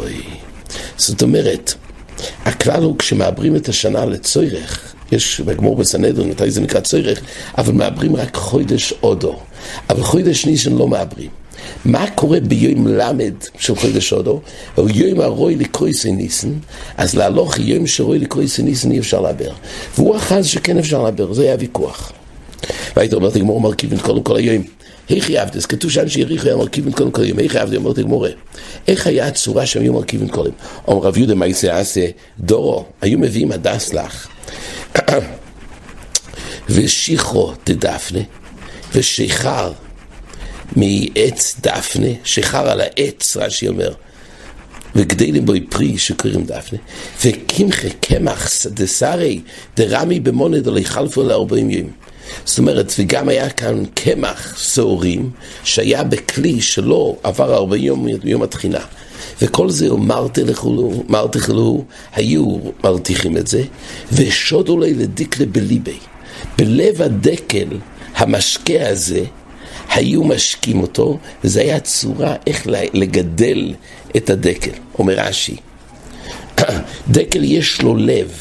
זאת 0.97 1.21
אומרת, 1.21 1.73
הכלל 2.45 2.83
הוא 2.83 2.97
כשמעברים 2.97 3.55
את 3.55 3.69
השנה 3.69 4.05
לצורך, 4.05 4.93
יש 5.11 5.41
בגמור 5.41 5.75
בסנהדרין, 5.75 6.29
מתי 6.29 6.51
זה 6.51 6.61
נקרא 6.61 6.79
צורך, 6.79 7.21
אבל 7.57 7.73
מעברים 7.73 8.15
רק 8.15 8.35
חודש 8.35 8.93
אודו. 9.03 9.39
אבל 9.89 10.03
חודש 10.03 10.45
ניסן 10.45 10.73
לא 10.73 10.87
מעברים. 10.87 11.42
מה 11.85 12.05
קורה 12.15 12.39
ביום 12.39 12.87
למד 12.87 13.33
של 13.57 13.75
חודש 13.75 14.13
אודו? 14.13 14.41
או 14.77 14.89
יום 14.89 15.19
הרוי 15.19 15.55
לקרויסי 15.55 16.11
ניסן, 16.11 16.53
אז 16.97 17.15
להלוך 17.15 17.59
יום 17.59 17.87
שרוי 17.87 18.19
לקרויסי 18.19 18.63
ניסן 18.63 18.91
אי 18.91 18.99
אפשר 18.99 19.21
לעבר. 19.21 19.51
והוא 19.95 20.17
אחז 20.17 20.45
שכן 20.45 20.77
אפשר 20.77 21.03
לעבר, 21.03 21.33
זה 21.33 21.43
היה 21.43 21.55
ויכוח. 21.59 22.11
והיית 22.95 23.13
אומרת 23.13 23.35
לגמור 23.35 23.61
מרכיבים 23.61 23.99
קודם 23.99 24.23
כל 24.23 24.37
היום. 24.37 24.63
איך 25.09 25.29
יעבדס? 25.29 25.65
כתוב 25.65 25.91
שם 25.91 26.09
שיריחו 26.09 26.47
היה 26.47 26.55
מרכיבים 26.55 26.93
קודם 26.93 27.11
כל 27.11 27.21
היום. 27.21 27.39
איך 27.39 27.55
יעבדס? 27.55 27.75
אומרת 27.75 27.97
לגמורה. 27.97 28.29
איך 28.87 29.07
היה 29.07 29.27
הצורה 29.27 29.65
שהם 29.65 29.81
היו 29.81 29.93
מרכיבים 29.93 30.29
קודם? 30.29 30.51
אומר 30.87 31.07
רב 31.07 31.17
יהודה 31.17 31.35
מה 31.35 31.47
יעשה 31.47 31.79
עשה 31.79 32.05
דורו, 32.39 32.85
היו 33.01 33.19
מביאים 33.19 33.51
הדס 33.51 33.93
לך. 33.93 34.27
ושיחו 36.69 37.53
דדפנה, 37.65 38.19
ושיכר 38.93 39.71
מעץ 40.75 41.55
דפנה, 41.61 42.07
שיכר 42.23 42.69
על 42.69 42.81
העץ, 42.81 43.37
רש"י 43.37 43.67
אומר, 43.67 43.93
וגדלים 44.95 45.45
בו 45.45 45.53
פרי 45.69 45.97
שקוראים 45.97 46.45
דפנה, 46.45 46.79
וקמחה 47.25 47.87
קמח 48.01 48.49
דסרי 48.67 49.41
דרמי 49.77 50.19
במונד 50.19 50.67
עלי 50.67 50.85
חלפו 50.85 51.23
לארבעים 51.23 51.69
ימים. 51.69 51.91
זאת 52.45 52.59
אומרת, 52.59 52.93
וגם 52.99 53.29
היה 53.29 53.49
כאן 53.49 53.83
קמח 53.93 54.57
שעורים 54.57 55.31
שהיה 55.63 56.03
בכלי 56.03 56.61
שלא 56.61 57.15
עבר 57.23 57.55
ארבעים 57.55 57.83
יום 57.83 58.07
מיום 58.23 58.43
התחינה. 58.43 58.79
וכל 59.41 59.69
זה 59.69 59.89
מרתחלו, 61.09 61.83
היו 62.13 62.57
מרתיחים 62.83 63.37
את 63.37 63.47
זה, 63.47 63.63
ושודו 64.11 64.79
לי 64.79 64.93
לדיקלה 64.93 65.45
בליבי. 65.45 65.97
בלב 66.57 67.01
הדקל, 67.01 67.67
המשקה 68.15 68.89
הזה, 68.89 69.23
היו 69.93 70.23
משקים 70.23 70.81
אותו, 70.81 71.17
וזו 71.43 71.59
הייתה 71.59 71.79
צורה 71.79 72.35
איך 72.47 72.67
לגדל 72.93 73.73
את 74.17 74.29
הדקל, 74.29 74.71
אומר 74.99 75.13
רש"י. 75.17 75.55
דקל 77.09 77.43
יש 77.43 77.81
לו 77.81 77.95
לב, 77.95 78.31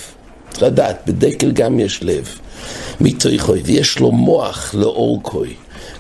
צריך 0.51 0.63
לדעת, 0.63 1.03
בדקל 1.07 1.51
גם 1.51 1.81
יש 1.81 2.03
לב, 2.03 2.29
מתוכוי, 3.01 3.61
ויש 3.65 3.99
לו 3.99 4.13
מוח 4.13 4.75
לאורכוי, 4.75 5.55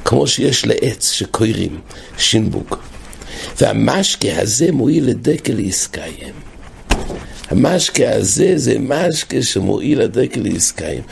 כמו 0.04 0.26
שיש 0.26 0.66
לעץ 0.66 1.12
שקוירים, 1.12 1.80
שינבוק. 2.18 2.78
והמשקה 3.60 4.40
הזה 4.40 4.72
מועיל 4.72 5.08
לדקל 5.08 5.54
לעסקיים. 5.54 6.34
המשקה 7.50 8.14
הזה 8.14 8.52
זה 8.56 8.78
משקה 8.78 9.42
שמועיל 9.42 10.00
לדקל 10.00 10.40
לעסקיים. 10.40 11.02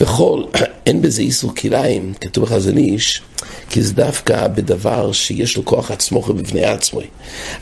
וכל, 0.00 0.44
אין 0.86 1.02
בזה 1.02 1.22
איסור 1.22 1.54
כליים, 1.54 2.12
כתוב 2.20 2.44
בחזון 2.44 2.76
איש, 2.76 3.22
כי 3.70 3.82
זה 3.82 3.94
דווקא 3.94 4.48
בדבר 4.48 5.12
שיש 5.12 5.56
לו 5.56 5.64
כוח 5.64 5.90
עצמו 5.90 6.22
בפני 6.22 6.64
עצמו. 6.64 7.00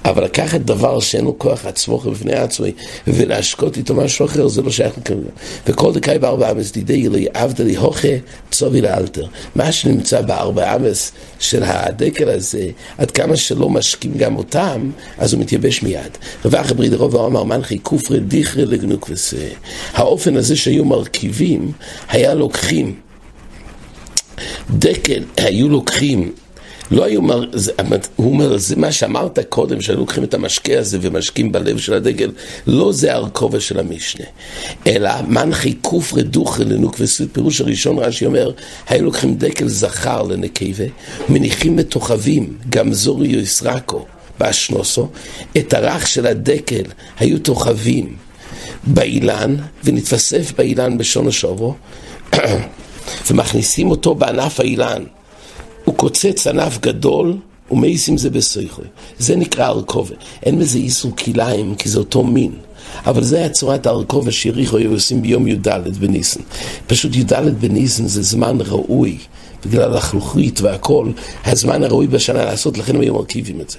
אבל 0.05 0.25
לקחת 0.25 0.61
דבר 0.61 1.01
שאין 1.01 1.25
לו 1.25 1.39
כוח 1.39 1.67
עצמו 1.67 1.99
בפני 1.99 2.35
עצמו 2.35 2.67
ולהשקות 3.07 3.77
איתו 3.77 3.95
משהו 3.95 4.27
אחר, 4.27 4.49
זה 4.49 4.63
לא 4.63 4.71
שייך 4.71 4.99
לכם. 4.99 5.19
וכל 5.67 5.93
דקאי 5.93 6.19
בארבע 6.19 6.51
אמס 6.51 6.73
דידי 6.73 7.09
לי 7.09 7.27
עבדה 7.35 7.65
לי 7.65 7.77
הוכה 7.77 8.09
צובי 8.51 8.81
לאלתר. 8.81 9.27
מה 9.55 9.73
שנמצא 9.73 10.21
בארבע 10.21 10.77
אמס 10.77 11.13
של 11.39 11.63
הדקל 11.63 12.29
הזה, 12.29 12.69
עד 12.99 13.11
כמה 13.11 13.37
שלא 13.37 13.71
משקים 13.71 14.13
גם 14.17 14.37
אותם, 14.37 14.91
אז 15.19 15.33
הוא 15.33 15.41
מתייבש 15.41 15.83
מיד. 15.83 16.19
רווח 16.45 16.73
בריד 16.73 16.95
רוב 16.95 17.17
אמר 17.17 17.45
מנחי 17.45 17.79
כופרי 17.83 18.21
דיכרי 18.21 18.67
לגנוק 18.67 19.07
וזה. 19.11 19.49
האופן 19.93 20.37
הזה 20.37 20.57
שהיו 20.57 20.85
מרכיבים, 20.85 21.73
היה 22.09 22.35
לוקחים 22.35 22.95
דקל, 24.71 25.23
היו 25.37 25.69
לוקחים, 25.69 26.33
לא 26.91 27.05
היו, 27.05 27.23
מר, 27.23 27.45
זה, 27.53 27.73
הוא 28.17 28.33
אומר, 28.33 28.59
זה 28.59 28.77
מה 28.77 28.93
שאמרת 28.93 29.39
קודם, 29.49 29.81
שהיו 29.81 29.99
לוקחים 29.99 30.25
את 30.25 30.35
המשקה 30.35 30.79
הזה 30.79 30.99
ומשקים 31.01 31.53
בלב 31.53 31.79
של 31.79 31.95
הדגל, 31.95 32.31
לא 32.67 32.93
זה 32.93 33.15
הרכובה 33.15 33.61
של 33.61 33.79
המשנה, 33.79 34.25
אלא 34.87 35.11
מנחי 35.29 35.75
כופרי 35.83 36.23
דוכרי 36.23 36.65
לנוק 36.65 36.97
וסוד, 36.99 37.29
פירוש 37.33 37.61
הראשון 37.61 37.99
רש"י 37.99 38.27
אומר, 38.27 38.51
היו 38.89 39.05
לוקחים 39.05 39.35
דקל 39.35 39.69
זכר 39.69 40.23
לנקבה, 40.23 40.85
מניחים 41.29 41.77
בתוכבים, 41.77 42.57
גם 42.69 42.93
זורי 42.93 43.29
יסרקו, 43.29 44.07
באשנוסו, 44.41 45.09
את 45.57 45.75
הרך 45.75 46.07
של 46.07 46.27
הדקל 46.27 46.83
היו 47.19 47.39
תוכבים 47.39 48.17
באילן, 48.85 49.57
ונתווסף 49.85 50.53
באילן 50.57 50.99
בשון 50.99 51.29
השובו, 51.29 51.75
ומכניסים 53.31 53.91
אותו 53.91 54.15
בענף 54.15 54.61
האילן. 54.61 55.05
הוא 55.85 55.95
קוצץ 55.95 56.47
ענף 56.47 56.79
גדול 56.81 57.37
ומאיס 57.71 58.09
עם 58.09 58.17
זה 58.17 58.31
בסויכוי. 58.31 58.85
זה 59.19 59.37
נקרא 59.37 59.67
ארכובה. 59.67 60.15
אין 60.43 60.59
בזה 60.59 60.79
איסור 60.79 61.17
כליים, 61.17 61.75
כי 61.75 61.89
זה 61.89 61.99
אותו 61.99 62.25
מין. 62.25 62.53
אבל 63.07 63.23
זה 63.23 63.39
היה 63.39 63.49
צורת 63.49 63.87
הארכובה 63.87 64.31
שיריחו 64.31 64.77
היו 64.77 64.93
עושים 64.93 65.23
ביום 65.23 65.49
י"ד 65.49 65.69
בניסן. 66.01 66.41
פשוט 66.87 67.17
י"ד 67.17 67.33
בניסן 67.61 68.07
זה 68.07 68.23
זמן 68.23 68.59
ראוי, 68.61 69.19
בגלל 69.67 69.97
החלוכית 69.97 70.61
והכל, 70.61 71.07
הזמן 71.45 71.85
הראוי 71.85 72.07
בשנה 72.07 72.45
לעשות, 72.45 72.79
לכן 72.79 72.95
הם 72.95 73.01
היו 73.01 73.15
מרכיבים 73.15 73.61
את 73.61 73.71
זה. 73.71 73.79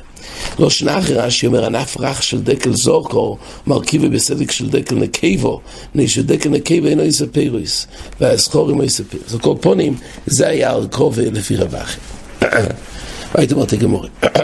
לא 0.59 0.69
שנה 0.69 0.99
אחרי 0.99 1.15
רש"י 1.15 1.47
אומר, 1.47 1.65
ענף 1.65 1.97
רך 1.99 2.23
של 2.23 2.41
דקל 2.41 2.73
זורקו, 2.73 3.37
מרכיבי 3.67 4.09
בסדק 4.09 4.51
של 4.51 4.69
דקל 4.69 4.95
נקייבו, 4.95 5.61
מפני 5.89 6.07
שדקל 6.07 6.49
נקייבו 6.49 6.87
אינו 6.87 7.01
איזה 7.01 7.27
פירוס, 7.27 7.87
והזכורים 8.21 8.81
איזה 8.81 9.03
פירוס. 9.09 9.33
על 9.33 9.39
כל 9.39 9.55
פונים, 9.61 9.95
זה 10.25 10.47
היה 10.47 10.71
ארכובה 10.71 11.23
לפי 11.23 11.55
רווחים. 11.55 12.01
והייתי 13.35 13.53
אומר 13.53 13.65
תגמורי. 13.65 14.09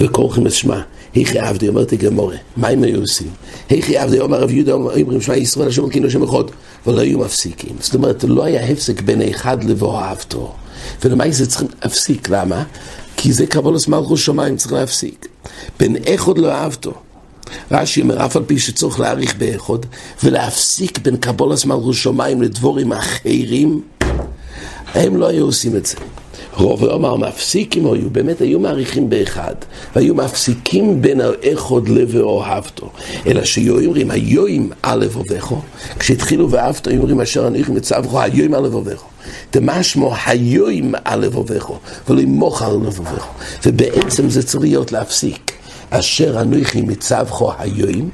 וכורכם 0.00 0.46
את 0.46 0.52
שמע, 0.52 0.80
היכי 1.14 1.38
עבדי, 1.38 1.68
אומרת 1.68 1.94
גמורה, 1.94 2.36
מה 2.56 2.68
הם 2.68 2.82
היו 2.82 3.00
עושים? 3.00 3.28
היכי 3.68 3.96
עבדי, 3.96 4.20
אומר 4.20 4.40
רב 4.40 4.50
יהודה, 4.50 4.72
אומרים 4.72 5.20
שמע 5.20 5.36
ישראל, 5.36 5.68
השם 5.68 5.82
אלוקינו 5.82 6.06
השם 6.06 6.22
אחד, 6.22 6.42
ולא 6.86 7.00
היו 7.00 7.18
מפסיקים. 7.18 7.76
זאת 7.80 7.94
אומרת, 7.94 8.24
לא 8.24 8.44
היה 8.44 8.64
הפסק 8.64 9.02
בין 9.02 9.22
אחד 9.22 9.58
אהבתו. 9.98 10.54
ולמה 11.04 11.30
זה 11.30 11.46
צריכים 11.46 11.68
להפסיק? 11.82 12.28
למה? 12.28 12.64
כי 13.16 13.32
זה 13.32 13.46
קבולת 13.46 13.88
מלכות 13.88 14.18
שמיים, 14.18 14.56
צריך 14.56 14.72
להפסיק. 14.72 15.26
בין 15.78 15.96
אחד 16.14 16.38
לא 16.38 16.52
אהבתו. 16.52 16.92
רש"י 17.70 18.02
אומר, 18.02 18.26
אף 18.26 18.36
על 18.36 18.44
פי 18.46 18.58
שצריך 18.58 19.00
להאריך 19.00 19.36
באחד, 19.36 19.78
ולהפסיק 20.24 20.98
בין 20.98 21.16
קבולת 21.16 21.64
מלכות 21.64 21.94
שמיים 21.94 22.42
לדבורים 22.42 22.92
אחרים, 22.92 23.82
הם 24.94 25.16
לא 25.16 25.28
היו 25.28 25.44
עושים 25.44 25.76
את 25.76 25.86
זה. 25.86 25.96
רוב 26.60 26.84
אמר 26.84 27.16
מפסיקים 27.16 27.86
היו, 27.86 28.10
באמת 28.10 28.40
היו 28.40 28.60
מעריכים 28.60 29.10
באחד, 29.10 29.54
והיו 29.96 30.14
מפסיקים 30.14 31.02
בין 31.02 31.20
האחוד 31.20 31.88
לבאוהבתו. 31.88 32.90
אלא 33.26 33.44
שיהיו 33.44 33.84
אומרים, 33.84 34.10
היואים 34.10 34.70
א' 34.82 35.06
ובכו, 35.12 35.58
כשהתחילו 35.98 36.50
ואהבתו, 36.50 36.90
היו 36.90 37.00
אומרים, 37.00 37.20
אשר 37.20 37.46
אנכי 37.46 37.72
מצווכו, 37.72 38.20
היואים 38.20 38.54
א' 38.54 38.58
ובכו. 38.58 39.06
דמשמו 39.52 40.14
היואים 40.26 40.94
א' 41.04 41.26
ובכו, 41.32 41.78
ולא 42.08 42.22
מוכר 42.22 42.70
א' 42.70 42.88
ובכו. 42.88 43.30
ובעצם 43.66 44.30
זה 44.30 44.42
צריך 44.42 44.62
להיות 44.62 44.92
להפסיק. 44.92 45.52
אשר 45.90 46.40
אנכי 46.40 46.82
מצווכו 46.82 47.52
היואים, 47.58 48.10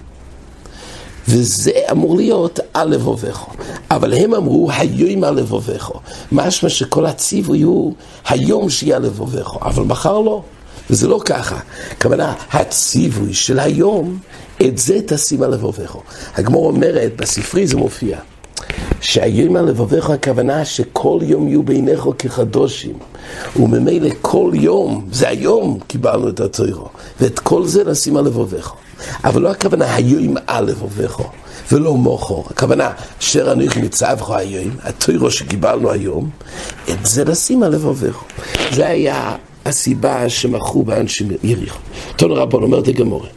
וזה 1.28 1.70
אמור 1.90 2.16
להיות 2.16 2.60
על 2.74 2.88
לבובכו. 2.88 3.50
אבל 3.90 4.14
הם 4.14 4.34
אמרו, 4.34 4.70
היום 4.72 5.24
על 5.24 5.34
לבובכו. 5.34 6.00
משמע 6.32 6.68
שכל 6.68 7.06
הציווי 7.06 7.62
הוא 7.62 7.94
היום 8.28 8.70
שיהיה 8.70 8.98
לבובכו, 8.98 9.58
אבל 9.62 9.82
מחר 9.84 10.20
לא. 10.20 10.42
וזה 10.90 11.08
לא 11.08 11.20
ככה. 11.24 11.58
הכוונה, 11.90 12.34
הציווי 12.52 13.34
של 13.34 13.58
היום, 13.58 14.18
את 14.62 14.78
זה 14.78 14.98
תשים 15.06 15.42
על 15.42 15.50
לבובכו. 15.50 16.02
הגמור 16.34 16.66
אומרת, 16.66 17.12
בספרי 17.16 17.66
זה 17.66 17.76
מופיע, 17.76 18.18
שהיום 19.00 19.56
על 19.56 19.64
לבובכו 19.64 20.12
הכוונה 20.12 20.64
שכל 20.64 21.18
יום 21.22 21.48
יהיו 21.48 21.62
בעיניך 21.62 22.04
כחדושים. 22.18 22.98
וממילא 23.56 24.10
כל 24.20 24.50
יום, 24.54 25.06
זה 25.12 25.28
היום 25.28 25.78
קיבלנו 25.86 26.28
את 26.28 26.40
התוירו, 26.40 26.88
ואת 27.20 27.38
כל 27.38 27.66
זה 27.66 27.84
נשים 27.84 28.16
על 28.16 28.24
לבובכו. 28.24 28.76
אבל 29.24 29.42
לא 29.42 29.50
הכוונה 29.50 29.94
היום 29.94 30.34
א' 30.46 30.72
עובכו, 30.80 31.24
ולא 31.72 31.94
מוכו. 31.94 32.44
הכוונה, 32.50 32.90
אשר 33.20 33.52
אנוכי 33.52 33.80
מצווכו 33.80 34.36
היום, 34.36 34.70
התוירו 34.82 35.30
שקיבלנו 35.30 35.90
היום, 35.90 36.30
את 36.90 37.06
זה 37.06 37.24
לשים 37.24 37.62
על 37.62 37.72
לבבך. 37.72 38.22
זה 38.72 38.86
היה 38.86 39.36
הסיבה 39.64 40.28
שמכרו 40.28 40.82
באנשי 40.82 41.24
יריחו. 41.42 41.78
תון 42.16 42.30
רבון 42.32 42.62
אומרת 42.62 42.88
הגמורה, 42.88 43.28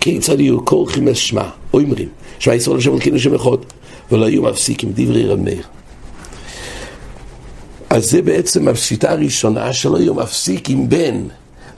כיצד 0.00 0.40
יהיו 0.40 0.64
כל 0.64 0.84
חימס 0.88 1.16
שמע, 1.16 1.48
אומרים, 1.74 2.08
שמע 2.38 2.54
ישראל 2.54 2.78
השם 2.78 2.90
אלוקינו 2.90 3.18
שם 3.18 3.34
אחד, 3.34 3.56
ולא 4.12 4.28
יהיו 4.28 4.42
מפסיקים 4.42 4.92
דברי 4.94 5.26
רב 5.26 5.40
מאיר. 5.40 5.62
אז 7.90 8.10
זה 8.10 8.22
בעצם 8.22 8.68
השיטה 8.68 9.10
הראשונה 9.10 9.72
שלא 9.72 9.98
יהיו 9.98 10.14
מפסיקים 10.14 10.88
בין 10.88 11.28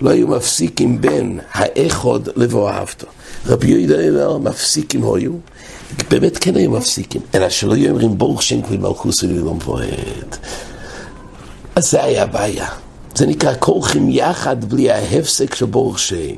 לא 0.01 0.11
היו 0.11 0.29
מפסיקים 0.29 1.01
בין 1.01 1.41
האחוד 1.53 2.29
לבוא 2.37 2.71
אהבתו. 2.71 3.07
רבי 3.47 3.69
יהודה 3.71 4.27
אומר, 4.27 4.39
מפסיקים 4.39 5.15
היו, 5.15 5.33
באמת 6.11 6.39
כן 6.39 6.57
היו 6.57 6.71
מפסיקים, 6.71 7.21
אלא 7.35 7.49
שלא 7.49 7.75
היו 7.75 7.91
אומרים 7.91 8.19
ברוך 8.19 8.43
שם 8.43 8.63
כבי 8.63 8.77
מלכוס 8.77 9.23
ולא 9.23 9.55
מבועד. 9.55 10.37
אז 11.75 11.91
זה 11.91 12.05
היה 12.05 12.23
הבעיה. 12.23 12.69
זה 13.15 13.27
נקרא 13.27 13.55
כורכים 13.59 14.09
יחד 14.11 14.65
בלי 14.65 14.91
ההפסק 14.91 15.55
של 15.55 15.67
ברוך 15.67 15.99
שם. 15.99 16.35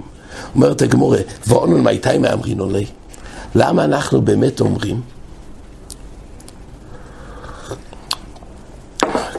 אומרת 0.55 0.83
הגמורה, 0.83 1.19
ואונן 1.47 1.81
מייתי 1.81 2.19
מאמרינו 2.19 2.71
לי. 2.71 2.87
למה 3.55 3.85
אנחנו 3.85 4.23
באמת 4.23 4.61
אומרים? 4.61 5.01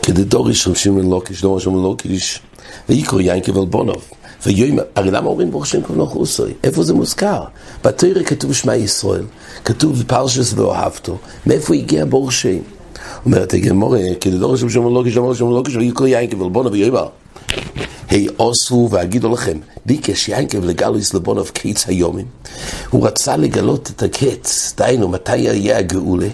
כדדור 0.04 0.48
ראשון 0.48 0.76
שמעון 0.76 1.10
לוקיש, 1.10 1.42
דור 1.42 1.56
ראשון 1.56 1.84
לוקיש, 1.84 2.40
ויקרו 2.90 3.20
יין 3.20 3.42
כבל 3.42 3.66
בונוב. 3.66 4.02
ויום, 4.46 4.80
הרי 4.96 5.12
למה 5.12 5.30
אומרים 5.30 5.52
ברוך 5.52 5.68
שם 5.68 5.82
כבנו 5.82 6.08
חוסוי? 6.08 6.54
איפה 6.64 6.84
זה 6.84 6.94
מוזכר? 6.94 7.44
בתוירה 7.84 8.24
כתוב 8.24 8.54
שמע 8.54 8.76
ישראל, 8.76 9.24
כתוב 9.66 10.04
פרשס 10.08 10.54
ואוהבתו, 10.54 11.18
מאיפה 11.46 11.76
הגיע 11.76 12.06
ברוך 12.06 12.32
שם? 12.32 12.58
אומרת 13.26 13.54
הגמורה, 13.54 14.00
כדדור 14.22 14.52
ראשון 14.52 14.70
שמעון 14.70 14.94
לוקיש, 14.94 15.16
דור 15.16 15.30
ראשון 15.30 15.54
לוקיש, 15.54 15.76
ויקרו 15.76 16.08
יין 16.08 16.30
כבל 16.30 16.50
בונוב 16.50 16.74
ויאמר. 16.74 17.08
היי 18.10 18.28
אוסו 18.40 18.88
ואגידו 18.92 19.34
לכם, 19.34 19.58
ביקש 19.86 20.30
יינקב 20.30 20.66
לגלויס 20.66 21.14
לבונוב 21.14 21.50
קיץ 21.50 21.88
היומים. 21.88 22.26
הוא 22.90 23.08
רצה 23.08 23.38
לגלות 23.38 23.92
את 23.96 24.04
הקץ, 24.04 24.74
דהיינו, 24.78 25.08
מתי 25.08 25.38
יהיה 25.38 25.78
הגאולה? 25.78 26.28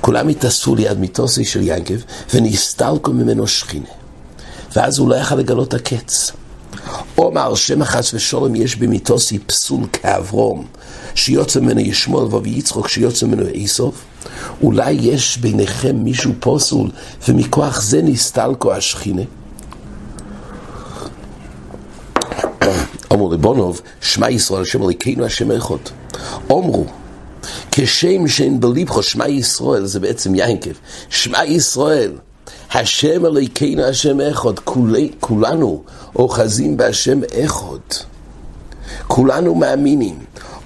כולם 0.00 0.28
התאספו 0.28 0.74
ליד 0.74 0.98
מיתוסי 0.98 1.44
של 1.44 1.60
ינקב, 1.62 1.94
ונסתלקו 2.34 3.12
ממנו 3.12 3.46
שכינה. 3.46 4.05
ואז 4.76 4.98
הוא 4.98 5.08
לא 5.08 5.14
יכל 5.14 5.34
לגלות 5.34 5.74
הקץ. 5.74 6.32
אומר 7.18 7.54
שם 7.54 7.84
חס 7.84 8.14
ושלום 8.14 8.54
יש 8.54 8.76
במיתוסי 8.76 9.38
פסול 9.38 9.86
כאברום, 9.92 10.66
שיוצא 11.14 11.60
ממנו 11.60 11.80
ישמעאל 11.80 12.24
ויצחוק 12.42 12.88
שיוצא 12.88 13.26
ממנו 13.26 13.46
איסוף? 13.46 14.04
אולי 14.62 14.92
יש 14.92 15.38
ביניכם 15.38 15.96
מישהו 15.96 16.32
פוסול, 16.40 16.90
ומכוח 17.28 17.82
זה 17.82 18.02
נסתלקו 18.02 18.72
השכינה? 18.72 19.22
אמרו 23.12 23.32
לבונוב, 23.32 23.80
שמע 24.00 24.30
ישראל 24.30 24.62
השם 24.62 24.82
אלוקינו 24.82 25.24
השם 25.24 25.50
אחד. 25.50 25.76
אמרו, 26.50 26.86
כשם 27.70 28.28
שאין 28.28 28.60
בליבך 28.60 29.02
שמע 29.02 29.28
ישראל, 29.28 29.84
זה 29.84 30.00
בעצם 30.00 30.34
יינקב, 30.34 30.70
שמע 31.10 31.44
ישראל, 31.44 32.12
השם 32.72 33.26
אלוקינו 33.26 33.82
השם 33.82 34.20
אחד, 34.20 34.58
כולנו 35.20 35.82
אוחזים 36.16 36.76
בהשם 36.76 37.20
אחד. 37.44 37.94
כולנו 39.06 39.54
מאמינים. 39.54 40.18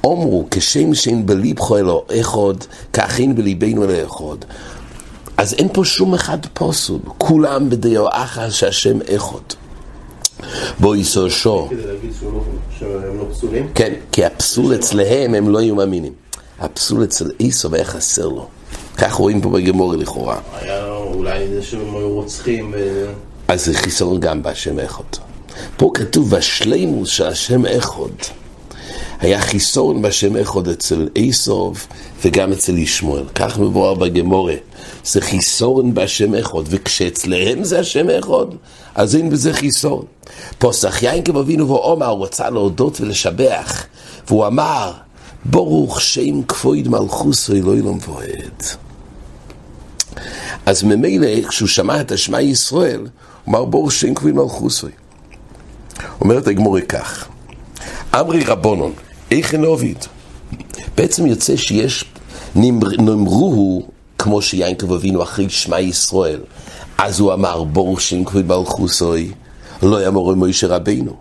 אמרו, 0.07 0.47
כשם 0.51 0.95
שאין 0.95 1.27
בליבך 1.27 1.73
אלו 1.73 2.05
אחד, 2.21 2.65
כך 2.93 3.21
אין 3.21 3.35
בליבנו 3.35 3.85
אלו 3.85 4.07
אחד. 4.07 4.47
אז 5.37 5.55
אין 5.55 5.69
פה 5.73 5.85
שום 5.85 6.15
אחד 6.15 6.47
פוסול, 6.47 7.01
כולם 7.19 7.71
בדיו 7.71 8.07
אחר 8.11 8.51
שהשם 8.51 8.99
אחד. 9.17 9.55
בו 10.81 10.97
יסור 10.97 11.29
שור. 11.29 11.71
לא 12.83 13.25
פסולים? 13.31 13.69
כן, 13.75 13.93
כי 14.13 14.25
הפסול 14.25 14.75
אצלהם 14.75 15.35
הם 15.35 15.49
לא 15.49 15.59
היו 15.59 15.75
מאמינים. 15.75 16.13
הפסול 16.61 17.05
אצל 17.05 17.31
איסו 17.41 17.75
היה 17.75 17.85
חסר 17.85 18.29
לו. 18.29 18.49
כך 18.99 19.13
רואים 19.13 19.41
פה 19.41 19.51
בגמורי 19.51 19.97
לכאורה. 19.97 20.39
היה 20.53 20.90
אולי 21.15 21.49
זה 21.49 21.63
שהם 21.63 21.95
היו 21.97 22.09
רוצחים 22.09 22.75
ו... 22.75 23.07
אז 23.49 23.65
זה 23.65 23.75
חיסרון 23.75 24.21
גם 24.21 24.43
בהשם 24.43 24.79
אחד. 24.79 25.05
פה 25.77 25.91
כתוב 25.95 26.31
בשלימוס 26.37 27.09
של 27.09 27.27
השם 27.27 27.67
אחד. 27.67 28.15
היה 29.21 29.41
חיסרון 29.41 30.03
בשם 30.03 30.37
אחד 30.37 30.69
אצל 30.69 31.09
איסוב 31.17 31.87
וגם 32.25 32.53
אצל 32.53 32.79
ישמעאל. 32.79 33.25
כך 33.35 33.59
מבואר 33.59 33.95
בגמורה. 33.95 34.55
זה 35.05 35.21
חיסרון 35.21 35.95
בשם 35.95 36.35
אחד, 36.35 36.63
וכשאצלהם 36.67 37.65
זה 37.65 37.81
השם 37.81 38.07
אחד, 38.19 38.47
אז 38.95 39.17
אין 39.17 39.31
בזה 39.31 39.53
חיסרון. 39.53 40.05
פוסח 40.59 41.03
יינקב 41.03 41.37
אבינו 41.37 41.69
ואומר, 41.69 42.07
הוא 42.07 42.25
רצה 42.25 42.51
להודות 42.51 43.01
ולשבח, 43.01 43.85
והוא 44.29 44.47
אמר, 44.47 44.93
ברוך 45.45 46.01
שם 46.01 46.43
כבוד 46.43 46.89
מלכוס 46.89 47.51
אלוהי 47.51 47.83
לא 47.83 47.95
מבועד. 47.95 48.63
אז 50.67 50.83
ממילא, 50.83 51.49
כשהוא 51.49 51.69
שמע 51.69 52.01
את 52.01 52.13
השמע 52.13 52.41
ישראל, 52.41 53.01
הוא 53.01 53.09
אמר 53.49 53.65
ברוך 53.65 53.93
שם 53.93 54.15
כבוד 54.15 54.33
מלכוס 54.33 54.85
אומרת 56.21 56.47
הגמורה 56.47 56.81
כך, 56.81 57.29
אמרי 58.15 58.45
רבונון, 58.45 58.93
איך 59.31 59.55
אין 59.55 59.65
עובד? 59.65 59.95
בעצם 60.97 61.27
יוצא 61.27 61.57
שיש, 61.57 62.05
נאמרו 62.55 63.83
כמו 64.19 64.43
שיינקב 64.43 64.93
אבינו 64.93 65.23
אחרי 65.23 65.51
שמע 65.51 65.81
ישראל, 65.81 66.41
אז 66.99 67.21
הוא 67.21 67.33
אמר 67.33 67.65
ברוך 67.65 68.01
שם 68.01 68.25
כבוד 68.25 68.47
מלכוסוי, 68.47 69.33
לא 69.83 70.05
יאמר 70.05 70.35
מוישה 70.35 70.67
רבינו. 70.67 71.17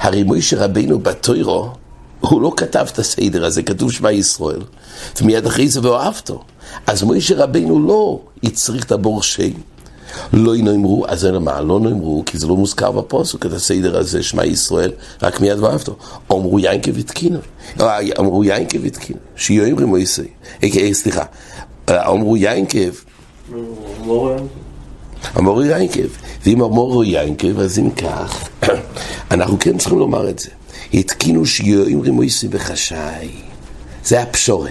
הרי 0.00 0.22
מוישה 0.22 0.64
רבינו 0.64 0.98
בתוירו 0.98 1.72
הוא 2.20 2.42
לא 2.42 2.52
כתב 2.56 2.86
את 2.92 2.98
הסדר 2.98 3.44
הזה, 3.44 3.62
כתוב 3.62 3.92
שמע 3.92 4.12
ישראל, 4.12 4.60
ומיד 5.22 5.46
אחרי 5.46 5.68
זה 5.68 5.80
ואוהבתו. 5.82 6.44
אז 6.86 7.02
מוישה 7.02 7.34
רבינו 7.36 7.86
לא 7.86 8.20
הצריך 8.42 8.84
את 8.84 8.92
הבור 8.92 9.22
שם. 9.22 9.50
לא 10.32 10.56
נאמרו, 10.56 11.04
אז 11.08 11.26
אין 11.26 11.36
מה, 11.36 11.60
לא 11.60 11.80
נאמרו, 11.80 12.22
כי 12.26 12.38
זה 12.38 12.46
לא 12.46 12.56
מוזכר 12.56 12.90
בפוסק, 12.90 13.46
את 13.46 13.52
הסדר 13.52 13.98
הזה, 13.98 14.22
שמע 14.22 14.44
ישראל, 14.44 14.92
רק 15.22 15.40
מיד 15.40 15.58
ואהבתו. 15.58 15.96
אמרו 16.32 16.58
יינקה 16.58 16.90
ותקינו, 16.94 17.38
אמרו 18.18 18.44
יינקה 18.44 18.78
ותקינו, 18.82 19.18
שיואמרי 19.36 19.84
מויסי, 19.84 20.28
סליחה, 20.92 21.24
אמרו 21.90 22.36
יינקה, 22.36 22.78
אמרו 25.38 25.62
יינקה, 25.62 26.00
ואם 26.46 26.62
אמרו 26.62 27.04
יינקה, 27.04 27.48
אז 27.58 27.78
אם 27.78 27.90
כך, 27.90 28.48
אנחנו 29.30 29.58
כן 29.58 29.78
צריכים 29.78 29.98
לומר 29.98 30.28
את 30.28 30.38
זה. 30.38 30.50
התקינו 30.94 31.46
שיואמרי 31.46 32.10
מויסי 32.10 32.48
בחשאי, 32.48 33.30
זה 34.04 34.22
הפשורה. 34.22 34.70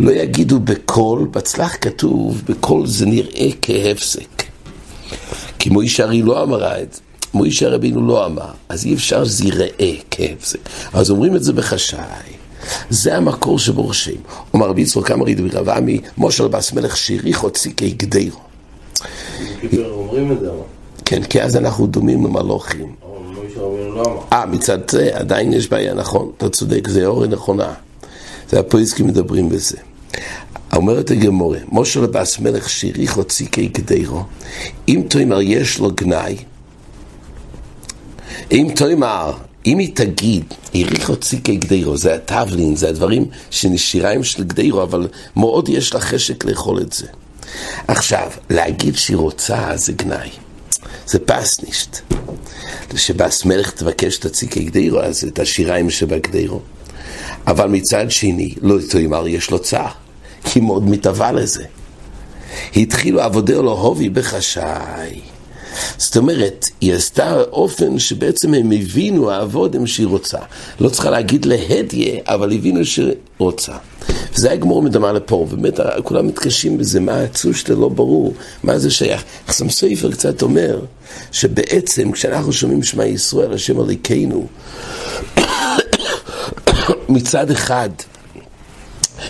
לא 0.00 0.10
יגידו 0.10 0.60
בקול, 0.60 1.28
בצלח 1.30 1.76
כתוב, 1.80 2.42
בקול 2.48 2.86
זה 2.86 3.06
נראה 3.06 3.48
כהפסק. 3.62 4.42
כי 5.58 5.70
מוישה 5.70 6.04
הרי 6.04 6.22
לא 6.22 6.42
אמרה 6.42 6.82
את 6.82 6.92
זה. 6.92 7.00
מוישה 7.34 7.68
רבינו 7.68 8.06
לא 8.06 8.26
אמר, 8.26 8.50
אז 8.68 8.86
אי 8.86 8.94
אפשר 8.94 9.24
שזה 9.24 9.44
ייראה 9.44 9.94
כהפסק. 10.10 10.58
אז 10.92 11.10
אומרים 11.10 11.36
את 11.36 11.42
זה 11.42 11.52
בחשאי. 11.52 12.32
זה 12.90 13.16
המקור 13.16 13.58
שבו 13.58 13.88
רשם. 13.88 14.12
אומר 14.54 14.68
רבי 14.68 14.82
יצחוק 14.82 15.10
אמרי 15.10 15.34
דבי 15.34 15.48
רב 15.48 15.68
עמי, 15.68 16.00
מושל 16.16 16.48
בס 16.48 16.72
מלך 16.72 16.96
שיריך 16.96 17.40
הוציא 17.40 17.72
כהגדרו. 17.76 18.40
אומרים 19.74 20.32
את 20.32 20.40
זה, 20.40 20.50
כן, 21.04 21.22
כי 21.22 21.42
אז 21.42 21.56
אנחנו 21.56 21.86
דומים 21.86 22.26
למלוכים. 22.26 22.94
לא 23.56 24.24
אה, 24.32 24.46
מצד 24.46 24.90
זה 24.90 25.10
עדיין 25.12 25.52
יש 25.52 25.68
בעיה, 25.68 25.94
נכון, 25.94 26.30
אתה 26.36 26.48
צודק, 26.48 26.88
זה 26.88 27.06
אורי 27.06 27.28
נכונה. 27.28 27.72
זה 28.50 28.60
הפויסקים 28.60 29.06
מדברים 29.06 29.48
בזה. 29.48 29.76
אומרת 30.72 31.10
הגמורה, 31.10 31.58
משה 31.72 32.00
לבס 32.00 32.38
מלך 32.38 32.70
שיריך 32.70 33.16
הוציא 33.16 33.46
כגדרו, 33.52 34.22
אם 34.88 35.02
תאמר 35.08 35.40
יש 35.40 35.78
לו 35.78 35.90
גנאי, 35.94 36.36
אם 38.52 38.68
תאמר, 38.76 39.32
אם 39.66 39.78
היא 39.78 39.94
תגיד, 39.94 40.44
יריך 40.74 41.08
הוציא 41.08 41.38
כגדרו, 41.44 41.96
זה 41.96 42.14
הטבלין, 42.14 42.76
זה 42.76 42.88
הדברים 42.88 43.24
שנשיריים 43.50 44.24
של 44.24 44.44
גדרו, 44.44 44.82
אבל 44.82 45.08
מאוד 45.36 45.68
יש 45.68 45.94
לה 45.94 46.00
חשק 46.00 46.44
לאכול 46.44 46.80
את 46.80 46.92
זה. 46.92 47.06
עכשיו, 47.88 48.30
להגיד 48.50 48.96
שהיא 48.96 49.16
רוצה 49.16 49.76
זה 49.76 49.92
גנאי, 49.92 50.30
זה 51.06 51.18
פסנישט. 51.18 51.98
שבס 52.96 53.44
מלך 53.44 53.70
תבקש 53.70 54.16
תוציא 54.16 54.48
כגדרו, 54.48 55.00
אז 55.00 55.24
את 55.24 55.38
השיריים 55.38 55.90
שבגדרו. 55.90 56.60
אבל 57.46 57.68
מצד 57.68 58.10
שני, 58.10 58.54
לא 58.62 58.76
תאמר 58.90 59.28
יש 59.28 59.50
לו 59.50 59.58
צער. 59.58 59.90
היא 60.54 60.62
מאוד 60.62 60.88
מתאווה 60.88 61.32
לזה. 61.32 61.64
התחילו 62.76 63.20
עבודיה 63.20 63.62
לא 63.62 63.70
הובי 63.70 64.08
בחשאי. 64.08 65.20
זאת 65.98 66.16
אומרת, 66.16 66.66
היא 66.80 66.94
עשתה 66.94 67.40
אופן 67.40 67.98
שבעצם 67.98 68.54
הם 68.54 68.72
הבינו 68.72 69.30
העבודם 69.30 69.86
שהיא 69.86 70.06
רוצה. 70.06 70.38
לא 70.80 70.88
צריכה 70.88 71.10
להגיד 71.10 71.44
להדיה, 71.44 72.20
אבל 72.26 72.52
הבינו 72.52 72.84
שהיא 72.84 73.12
רוצה. 73.38 73.72
וזה 74.34 74.52
הגמור 74.52 74.82
מדמה 74.82 75.12
לפה, 75.12 75.46
באמת 75.50 75.80
כולם 76.02 76.26
מתקשים 76.26 76.78
בזה, 76.78 77.00
מה 77.00 77.12
העצוב 77.12 77.56
שאתה 77.56 77.74
לא 77.74 77.88
ברור, 77.88 78.34
מה 78.62 78.78
זה 78.78 78.90
שייך. 78.90 79.24
חסם 79.48 79.68
סופר 79.68 80.10
קצת 80.12 80.42
אומר, 80.42 80.80
שבעצם 81.32 82.12
כשאנחנו 82.12 82.52
שומעים 82.52 82.82
שמע 82.82 83.04
ישראל, 83.04 83.52
השם 83.52 83.80
עליכנו, 83.80 84.46
מצד 87.08 87.50
אחד, 87.50 87.90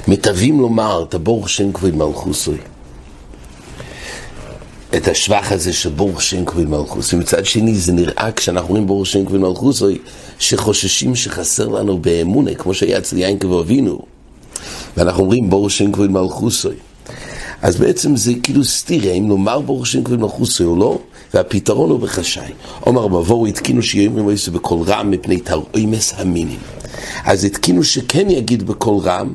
מתאבים 0.09 0.61
לומר, 0.61 1.05
תבור 1.09 1.49
שם 1.49 1.73
כבוד 1.73 1.97
מלכוסוי. 1.97 2.59
את 4.97 5.09
השבח 5.09 5.53
הזה 5.53 5.73
של 5.73 5.91
בור 5.91 6.21
שם 6.21 6.45
כבוד 6.45 6.69
מלכוסוי. 6.69 7.19
מצד 7.19 7.47
שני 7.47 7.75
זה 7.75 7.93
נראה 7.93 8.29
כשאנחנו 8.37 8.69
רואים 8.69 8.87
בור 8.87 9.05
שם 9.05 9.25
כבוד 9.25 9.41
מלכוסוי, 9.41 9.99
שחוששים 10.39 11.15
שחסר 11.15 11.69
לנו 11.69 11.99
באמונה, 11.99 12.55
כמו 12.55 12.75
שהיה 12.75 12.99
אצל 12.99 13.19
יין 13.19 13.39
כבוד 13.39 13.67
אבינו. 13.67 13.99
ואנחנו 14.97 15.23
אומרים 15.23 15.51
בור 15.51 15.71
שם 15.71 15.93
כבוד 15.93 16.11
מלכוסוי. 16.11 16.75
אז 17.63 17.77
בעצם 17.77 18.17
זה 18.17 18.33
כאילו 18.43 18.65
סתירה, 18.65 19.13
אם 19.13 19.29
נאמר 19.29 19.61
בור 19.61 19.87
שם 19.87 20.05
כבוד 20.05 20.21
מלכוסוי 20.21 20.67
או 20.67 20.77
לא, 20.77 20.99
והפתרון 21.35 21.91
הוא 21.91 22.01
בחשאי. 22.01 22.53
אומר 22.87 23.07
מבואו 23.07 23.47
התקינו 23.47 23.83
שיהיה 23.83 24.09
מויסו 24.09 24.53
בקול 24.53 24.83
רם 24.87 25.11
מפני 25.11 25.41
תרעימס 25.41 26.15
המינים. 26.17 26.59
אז 27.25 27.45
התקינו 27.45 27.85
שכן 27.85 28.31
יגיד 28.31 28.67
בקול 28.67 28.99
רם, 29.05 29.33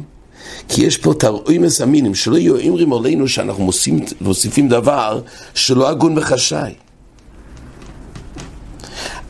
כי 0.67 0.85
יש 0.85 0.97
פה 0.97 1.13
תרעימס 1.13 1.81
המינים, 1.81 2.15
שלא 2.15 2.37
יהיו 2.37 2.57
אמרים 2.67 2.93
עלינו 2.93 3.27
שאנחנו 3.27 3.63
מוסיפים, 3.63 4.05
מוסיפים 4.21 4.69
דבר 4.69 5.21
שלא 5.53 5.89
הגון 5.89 6.17
וחשאי. 6.17 6.73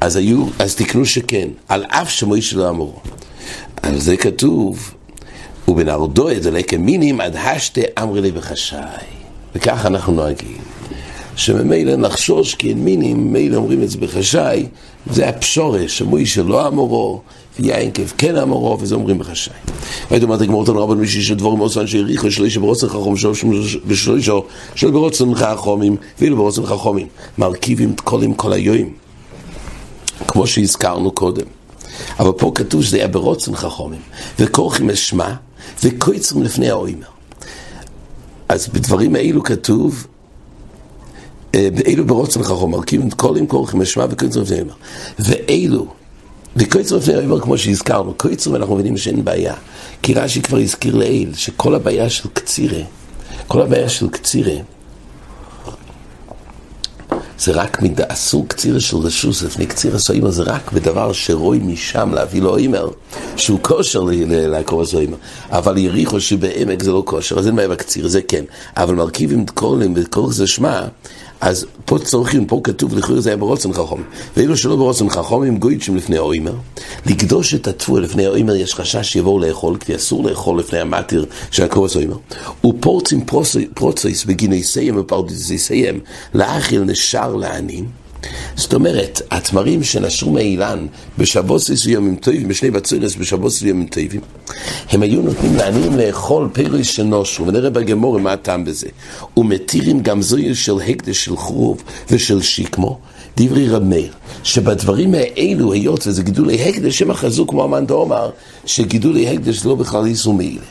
אז 0.02 0.16
היו, 0.16 0.46
אז 0.60 0.76
תקנו 0.76 1.06
שכן, 1.06 1.48
על 1.70 1.86
אף 1.88 2.10
שמוישה 2.10 2.58
לא 2.58 2.70
אמרו. 2.70 3.00
על 3.82 4.00
זה 4.00 4.18
כתוב, 4.18 4.94
ובנרדו 5.68 6.30
את 6.30 6.44
זה 6.44 6.52
לקמינים 6.52 7.22
עד 7.22 7.36
השתה 7.36 7.82
אמרי 8.02 8.22
לי 8.22 8.32
בחשאי. 8.32 9.06
וככה 9.56 9.88
אנחנו 9.88 10.14
נוהגים. 10.14 10.58
שממילא 11.36 11.96
נחשוש 11.96 12.56
כי 12.56 12.70
אין 12.70 12.84
מינים, 12.84 13.28
ממילא 13.28 13.56
אומרים 13.56 13.84
את 13.84 13.90
זה 13.90 13.98
בחשאי, 13.98 14.68
זה 15.12 15.30
הפשורש, 15.30 15.98
שמוישה 15.98 16.44
לא 16.44 16.68
אמרו, 16.68 17.22
כיף 17.94 18.14
כן 18.18 18.38
אמרו, 18.38 18.78
וזה 18.82 18.96
אומרים 18.96 19.20
בחשאי. 19.20 19.54
הייתי 20.10 20.26
אומרת, 20.26 20.42
גמור 20.42 20.66
תנו 20.66 20.84
רבן 20.84 20.98
מישהי 20.98 21.24
שדבורים 21.24 21.60
עושו 21.60 21.82
אנשי 21.82 22.02
ריחו, 22.02 22.32
שלישה 22.32 22.60
ברוצן 22.60 22.88
חכום, 22.88 23.14
ושלישה 23.88 24.34
של 24.76 24.92
ברוצן 24.92 25.36
חכומים, 25.36 25.96
ואילו 26.20 26.38
ברוצן 26.38 26.66
חכומים, 26.66 27.08
מרכיבים 27.38 27.96
קולים 28.04 28.34
כל 28.34 28.54
היום, 28.54 28.90
כמו 30.28 30.48
שהזכרנו 30.48 31.12
קודם. 31.12 31.46
אבל 32.20 32.32
פה 32.32 32.52
כתוב 32.56 32.84
שזה 32.84 32.98
היה 32.98 33.08
ברוצן 33.08 33.56
חכומים, 33.56 34.02
וכורכים 34.40 34.90
אשמה, 34.90 35.36
וקויצרים 35.84 36.44
לפני 36.44 36.70
האוימר. 36.70 37.08
אז 38.50 38.68
בדברים 38.68 39.16
האלו 39.16 39.44
כתוב, 39.44 40.08
ואילו 41.56 42.06
ברוצן 42.06 42.44
חכום, 42.44 42.72
מרכיבים 42.72 43.12
קולים, 43.12 43.48
כורכים 43.48 43.82
אשמה, 43.82 44.06
וקויצרים 44.10 44.44
לפני 44.44 44.58
האוימר. 44.58 44.76
ואילו 45.20 45.88
וקויצר 46.56 46.98
לפני 46.98 47.14
האיבר, 47.14 47.40
כמו 47.40 47.58
שהזכרנו, 47.58 48.14
קויצר 48.14 48.56
אנחנו 48.56 48.76
מבינים 48.76 48.98
שאין 48.98 49.26
בעיה. 49.26 49.54
כי 50.02 50.14
רש"י 50.14 50.42
כבר 50.42 50.58
הזכיר 50.58 50.96
לעיל, 50.96 51.34
שכל 51.34 51.76
הבעיה 51.76 52.10
של 52.10 52.30
קצירה, 52.34 52.84
כל 53.48 53.62
הבעיה 53.62 53.90
של 53.90 54.10
קצירה, 54.10 54.56
זה 57.40 57.52
רק 57.52 57.82
מד... 57.82 58.02
אסור 58.02 58.48
קצירה 58.48 58.80
של 58.80 58.98
רשוס 58.98 59.44
לפני 59.44 59.66
קצירה 59.66 60.00
סוימר, 60.00 60.30
זה 60.30 60.44
רק 60.44 60.72
בדבר 60.72 61.14
שרוי 61.14 61.60
משם 61.60 62.14
להביא 62.14 62.42
לו 62.42 62.58
אימר, 62.58 62.90
שהוא 63.38 63.60
כושר 63.62 64.04
לקרוא 64.30 64.86
סוימר. 64.86 65.18
אבל 65.50 65.78
יריחו 65.78 66.22
שבעמק 66.22 66.84
זה 66.84 66.92
לא 66.92 67.04
כושר, 67.06 67.40
אז 67.40 67.48
אין 67.48 67.56
בעיה 67.56 67.68
בקצירה, 67.68 68.10
זה 68.10 68.22
כן. 68.22 68.44
אבל 68.78 68.96
מרכיבים 68.96 69.46
קולים 69.46 69.94
וקורא 69.96 70.34
זה 70.34 70.48
שמע, 70.48 70.82
אז 71.42 71.66
פה 71.86 72.00
צורכים, 72.00 72.46
פה 72.46 72.62
כתוב 72.64 72.98
לכאורה 72.98 73.22
זה 73.22 73.30
היה 73.30 73.38
ברוצן 73.38 73.74
חכום. 73.74 74.04
ואילו 74.38 74.58
שלא 74.58 74.76
ברוצן 74.76 75.10
חכום, 75.10 75.44
הם 75.44 75.58
גויצ'ים 75.58 75.96
לפני 75.96 76.18
האוימר. 76.18 76.54
לקדוש 77.06 77.54
את 77.54 77.68
התפוע 77.68 78.00
לפני 78.00 78.26
האוימר, 78.26 78.56
יש 78.56 78.76
חשש 78.76 79.12
שיבואו 79.12 79.40
לאכול, 79.40 79.78
כי 79.78 79.96
אסור 79.96 80.24
לאכול 80.30 80.60
לפני 80.60 80.80
המטיר 80.80 81.26
של 81.52 81.64
הקרוס 81.64 81.96
האוימר. 81.96 82.18
ופורצים 82.66 83.26
פרוצויס 83.74 84.26
בגיני 84.26 84.64
סיים 84.64 85.00
ופרדיסי 85.00 85.58
סיים, 85.58 86.00
לאכיל 86.34 86.84
נשר 86.84 87.36
לענים. 87.36 88.03
זאת 88.56 88.74
אומרת, 88.74 89.22
התמרים 89.32 89.84
שנשרו 89.84 90.32
מאילן 90.32 90.88
בשבוסיס 91.18 91.86
ויומים 91.86 92.16
טובים, 92.16 92.48
בשני 92.48 92.72
בצורס 92.72 93.16
בשבוסיס 93.16 93.62
ויומים 93.62 93.88
טובים, 93.88 94.22
הם 94.90 95.02
היו 95.02 95.22
נותנים 95.22 95.56
לעניים 95.56 95.98
לאכול 95.98 96.50
פירוס 96.54 96.88
שנושרו, 96.88 97.48
ונראה 97.48 97.70
בגמור 97.70 98.20
מה 98.20 98.34
הטעם 98.34 98.66
בזה. 98.66 98.88
ומתירים 99.38 100.02
גם 100.02 100.22
זוהי 100.22 100.56
של 100.56 100.80
הקדש 100.88 101.26
של 101.26 101.38
חרוב 101.38 101.84
ושל 102.12 102.42
שיקמו, 102.42 103.00
דברי 103.38 103.70
רב 103.70 103.84
מאיר, 103.84 104.12
שבדברים 104.44 105.14
האלו, 105.14 105.74
היות 105.74 106.08
וזה 106.08 106.24
גידולי 106.24 106.70
הקדש, 106.70 107.02
הם 107.02 107.12
אחזו 107.12 107.48
כמו 107.48 107.64
המאן 107.64 107.86
דאמר, 107.86 108.30
שגידולי 108.66 109.28
הקדש 109.28 109.58
זה 109.58 109.70
לא 109.70 109.76
בכלל 109.76 110.06
איסור 110.06 110.34
מעילה. 110.34 110.62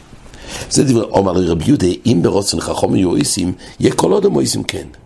זה 0.70 0.84
דברי, 0.84 1.02
אומר 1.02 1.32
לרב 1.32 1.68
יהודה, 1.68 1.86
אם 2.06 2.18
ברוצן 2.22 2.60
חכום 2.60 2.96
יהיו 2.96 3.16
איסים, 3.16 3.52
יהיה 3.80 3.94
כל 3.94 4.12
עוד 4.12 4.24
המויסים 4.26 4.62
כן. 4.62 5.01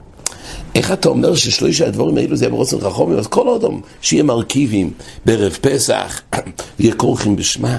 איך 0.77 0.93
אתה 0.93 1.09
אומר 1.09 1.35
ששלושה 1.35 1.87
הדברים 1.87 2.17
האלו 2.17 2.37
זה 2.37 2.45
יהיה 2.45 2.51
ברוצן 2.51 2.81
חכומים? 2.81 3.19
אז 3.19 3.27
כל 3.27 3.49
אדם 3.49 3.81
שיהיה 4.01 4.23
מרכיבים 4.23 4.91
בערב 5.25 5.59
פסח, 5.61 6.21
יהיה 6.79 6.95
כורכים 6.95 7.37
בשמה. 7.37 7.79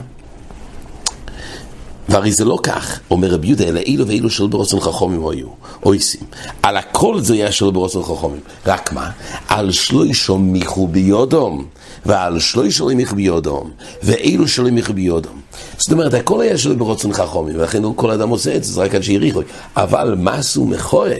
והרי 2.10 2.32
זה 2.32 2.46
לא 2.46 2.58
כך, 2.64 3.00
אומר 3.12 3.28
רבי 3.28 3.48
יהודה, 3.48 3.68
אלא 3.68 3.80
אילו 3.80 4.08
ואילו 4.08 4.30
של 4.30 4.48
ברוצן 4.48 4.80
חכומים 4.80 5.28
היו, 5.28 5.48
אויסים. 5.86 6.22
על 6.64 6.78
הכל 6.78 7.20
זה 7.20 7.34
היה 7.34 7.52
של 7.52 7.72
ברוצן 7.72 8.04
חכומים. 8.04 8.40
רק 8.66 8.94
מה? 8.94 9.10
על 9.48 9.72
שלוישו 9.72 10.38
מיכו 10.38 10.88
ביודום, 10.88 11.66
ועל 12.06 12.40
שלוישו 12.40 12.86
מיכו 12.96 13.16
ביודום, 13.16 13.72
ואילו 14.04 14.48
שלו 14.48 14.72
מיכו 14.72 14.94
ביודום. 14.94 15.42
זאת 15.78 15.92
אומרת, 15.92 16.14
הכל 16.14 16.42
היה 16.42 16.58
של 16.58 16.76
ברוצן 16.76 17.14
חכומים, 17.14 17.56
ולכן 17.60 17.84
כל 17.96 18.12
אדם 18.12 18.30
עושה 18.30 18.56
את 18.56 18.64
זה, 18.64 18.74
זה 18.74 18.82
רק 18.82 18.96
עד 18.96 19.02
שיריחו. 19.02 19.42
אבל 19.76 20.16
מה 20.20 20.34
עשו 20.34 20.66
מכוה, 20.66 21.14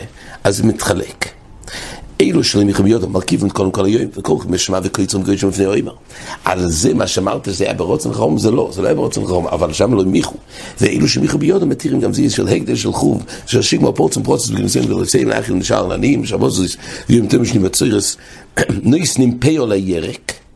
אז 0.44 0.62
מתחלק. 0.62 1.37
אילו 2.20 2.44
שלם 2.44 2.70
יחביות, 2.70 3.04
מרכיבים 3.04 3.50
קודם 3.50 3.72
כל 3.72 3.86
היום, 3.86 4.02
וכל 4.18 4.36
משמע 4.50 4.80
וקריצום 4.84 5.22
וקריצום 5.22 5.50
לפני 5.50 5.66
האימר. 5.66 5.94
על 6.46 6.70
זה 6.72 6.94
מה 6.94 7.08
שאמרת 7.08 7.46
שזה 7.46 7.64
היה 7.64 7.74
ברוצן 7.74 8.14
חרום, 8.14 8.38
זה 8.38 8.52
לא, 8.52 8.70
זה 8.74 8.82
לא 8.82 8.88
היה 8.88 8.96
ברוצן 8.96 9.26
חרום, 9.26 9.48
אבל 9.48 9.74
שם 9.74 9.94
לא 9.94 10.04
מיכו. 10.04 10.36
ואילו 10.82 11.08
שמיכו 11.08 11.38
ביודו 11.38 11.66
מתירים 11.66 12.00
גם 12.00 12.14
זה 12.14 12.30
של 12.30 12.48
הקדש 12.48 12.82
של 12.82 12.92
חוב, 12.92 13.24
של 13.46 13.62
שיגמר 13.62 13.92
פורצם 13.92 14.24
פרוצס 14.24 14.50
בגנסיין 14.50 14.94
ולצאים 14.94 15.30
לאחיל 15.30 15.56
נשאר 15.56 15.88
לעניים, 15.88 16.26
שבוזריס, 16.26 16.78
ויום 17.10 17.28
תמשני 17.28 17.60
בצירס, 17.60 18.18
נויס 18.84 19.18
נימפאו 19.18 19.66
לירק. 19.68 20.47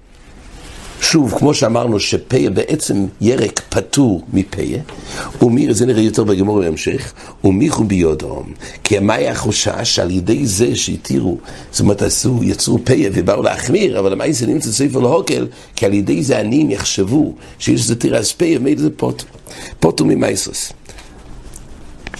שוב, 1.02 1.34
כמו 1.40 1.54
שאמרנו, 1.54 2.00
שפיה 2.00 2.50
בעצם 2.50 3.06
ירק 3.22 3.62
פטור 3.70 4.22
מפיה, 4.34 4.82
ומי, 5.42 5.74
זה 5.74 5.86
נראה 5.86 6.02
יותר 6.02 6.24
בגמור 6.24 6.60
בהמשך, 6.60 7.14
ומיכו 7.44 7.84
ביודו. 7.84 8.44
כי 8.84 9.00
מה 9.00 9.14
היה 9.14 9.32
החושש 9.32 9.96
שעל 9.96 10.12
ידי 10.12 10.46
זה 10.46 10.76
שהתירו, 10.76 11.38
זאת 11.72 11.80
אומרת, 11.80 12.02
עשו, 12.02 12.40
יצרו 12.44 12.80
פיה 12.84 13.10
ובאו 13.14 13.44
להחמיר, 13.44 14.00
אבל 14.00 14.12
למה 14.12 14.32
זה 14.32 14.48
נמצא 14.48 14.72
ספר 14.72 15.00
להוקל, 15.00 15.48
כי 15.76 15.86
על 15.86 15.94
ידי 15.94 16.24
זה 16.24 16.40
עניים 16.40 16.72
יחשבו 16.72 17.34
שיש 17.60 17.82
לזה 17.82 17.96
תירס 17.96 18.32
פיה, 18.32 18.60
מי 18.60 18.76
זה 18.78 18.90
פוטו. 18.98 19.26
פוטו 19.80 20.06
ממייסרס. 20.06 20.74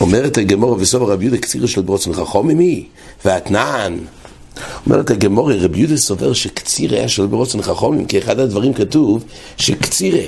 אומרת 0.02 0.38
הגמור 0.38 0.78
וסוף 0.80 1.04
רבי 1.10 1.26
יהודה 1.26 1.38
קצירה 1.38 1.68
של 1.68 1.82
ברוצן 1.82 2.14
חכום 2.14 2.48
ממי, 2.48 2.86
ואתנן 3.26 3.98
אומרת 4.86 5.10
הגמורי, 5.10 5.60
רבי 5.60 5.80
יהודה 5.80 5.98
סובר 5.98 6.34
שקציר 6.34 6.96
היה 6.96 7.08
של 7.08 7.26
ברוצן 7.26 7.62
חכומים, 7.62 8.06
כי 8.06 8.18
אחד 8.18 8.40
הדברים 8.40 8.74
כתוב 8.74 9.24
שקצירה. 9.58 10.24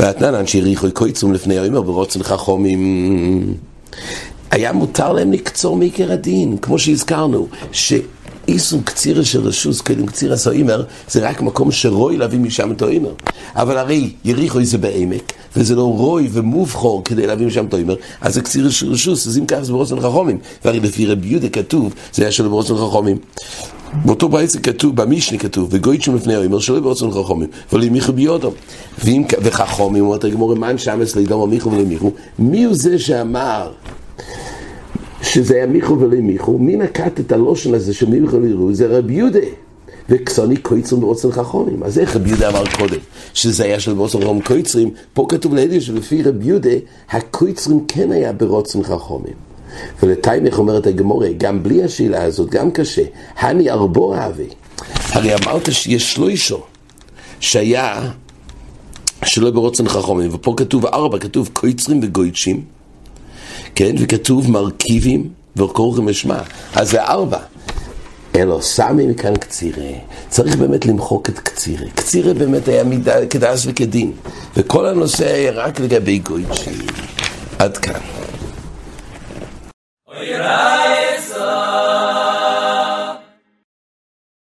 ואתנן 0.00 0.46
שהריחו 0.46 0.86
קויצום 0.92 1.32
לפני 1.32 1.58
האומר 1.58 1.82
ברוצן 1.82 2.22
חכומים. 2.22 3.54
היה 4.50 4.72
מותר 4.72 5.12
להם 5.12 5.32
לקצור 5.32 5.76
מעיקר 5.76 6.12
הדין, 6.12 6.56
כמו 6.62 6.78
שהזכרנו, 6.78 7.48
שאיסו 8.50 8.78
קצירה 8.84 9.24
של 9.24 9.40
רשוס, 9.40 9.80
כאילו 9.80 10.06
קצירה 10.06 10.36
סאימר, 10.36 10.82
זה 11.08 11.28
רק 11.28 11.42
מקום 11.42 11.72
שרוי 11.72 12.16
להביא 12.16 12.38
משם 12.38 12.72
את 12.72 12.82
האימר. 12.82 13.12
אבל 13.54 13.78
הרי 13.78 14.10
יריחו 14.24 14.64
זה 14.64 14.78
בעמק, 14.78 15.32
וזה 15.56 15.74
לא 15.74 15.82
רוי 15.82 16.28
ומובחור 16.32 17.04
כדי 17.04 17.26
להביא 17.26 17.46
משם 17.46 17.66
את 17.66 17.74
האימר, 17.74 17.94
אז 18.20 18.34
זה 18.34 18.40
קצירה 18.40 18.70
של 18.70 18.92
רשוס, 18.92 19.26
אז 19.26 19.38
אם 19.38 19.46
ככה 19.46 19.62
זה 19.62 19.72
ברוצן 19.72 20.00
חכומים. 20.00 20.38
והרי 20.64 20.80
לפי 20.80 21.06
רבי 21.06 21.28
יהודה 21.28 21.48
כתוב, 21.48 21.94
זה 22.12 22.22
היה 22.22 22.32
של 22.32 22.48
ברוצן 22.48 22.74
חכומים. 22.74 23.16
באותו 24.04 24.30
זה 24.44 24.60
כתוב, 24.60 24.96
במשנה 24.96 25.38
כתוב, 25.38 25.68
וגויצ'ום 25.72 26.16
לפני 26.16 26.34
האמר 26.34 26.58
שלא 26.58 26.80
ברצון 26.80 27.10
חכומים, 27.10 27.48
ולמיכו 27.72 28.12
ביודו. 28.12 28.52
וחכומים, 29.42 30.04
אומרת 30.04 30.24
הגמור, 30.24 30.54
מן 30.54 30.78
שמס 30.78 31.16
לידום 31.16 31.50
מיכו 31.50 31.72
ולמיכו, 31.72 32.12
מי 32.38 32.64
הוא 32.64 32.74
זה 32.74 32.98
שאמר 32.98 33.72
שזה 35.30 35.54
היה 35.54 35.66
מיכו 35.66 36.00
ולמיכו? 36.00 36.58
מי 36.58 36.76
נקט 36.76 37.20
את 37.20 37.32
הלושן 37.32 37.74
הזה 37.74 37.94
של 37.94 38.08
מיכו 38.08 38.36
ולמיכו? 38.36 38.74
זה 38.74 38.98
רבי 38.98 39.14
יהודה. 39.14 39.46
וקסוני 40.08 40.56
קויצרים 40.56 41.00
ברוצן 41.00 41.32
חכומים. 41.32 41.82
אז 41.82 41.98
איך 41.98 42.16
רבי 42.16 42.28
יהודה 42.28 42.48
אמר 42.48 42.64
קודם, 42.78 42.96
שזה 43.34 43.64
היה 43.64 43.80
של 43.80 43.94
ברוצן 43.94 44.20
חכומים 44.20 44.42
קויצרים? 44.42 44.90
פה 45.14 45.26
כתוב 45.28 45.54
לידי 45.54 45.80
שלפי 45.80 46.22
רבי 46.22 46.46
יהודה, 46.46 46.70
הקויצרים 47.10 47.84
כן 47.88 48.12
היה 48.12 48.32
ברוצן 48.32 48.82
חכומים. 48.82 49.32
ולתימך 50.02 50.58
אומרת 50.58 50.86
הגמורה, 50.86 51.28
גם 51.36 51.62
בלי 51.62 51.84
השאלה 51.84 52.22
הזאת, 52.22 52.50
גם 52.50 52.70
קשה, 52.70 53.04
הני 53.38 53.70
ארבו 53.70 54.14
אהבי. 54.14 54.48
הרי 55.08 55.34
אמרת 55.34 55.72
שיש 55.72 56.12
שלוישו, 56.12 56.60
שהיה 57.40 58.10
שלא 59.24 59.50
ברוצן 59.50 59.88
חכומים, 59.88 60.30
ופה 60.34 60.54
כתוב 60.56 60.86
ארבע, 60.86 61.18
כתוב 61.18 61.50
קויצרים 61.52 62.00
וגויצ'ים, 62.02 62.79
כן? 63.74 63.94
וכתוב 63.98 64.50
מרכיבים 64.50 65.28
וקורא 65.56 66.00
משמע. 66.00 66.38
אז 66.74 66.90
זה 66.90 67.02
ארבע. 67.02 67.38
אלו 68.36 68.62
סמי 68.62 69.06
מכאן 69.06 69.36
קצירה. 69.36 69.92
צריך 70.28 70.56
באמת 70.56 70.86
למחוק 70.86 71.28
את 71.28 71.38
קצירה. 71.38 71.90
קצירה 71.94 72.34
באמת 72.34 72.68
היה 72.68 72.84
מידה 72.84 73.14
וכדין. 73.66 74.12
וכל 74.56 74.86
הנושא 74.86 75.32
היה 75.34 75.52
רק 75.52 75.80
לגבי 75.80 76.18
גויצ'י. 76.18 76.70
עד 77.58 77.76
כאן. 77.78 78.00
אוי 80.08 80.34
רעי 80.36 81.20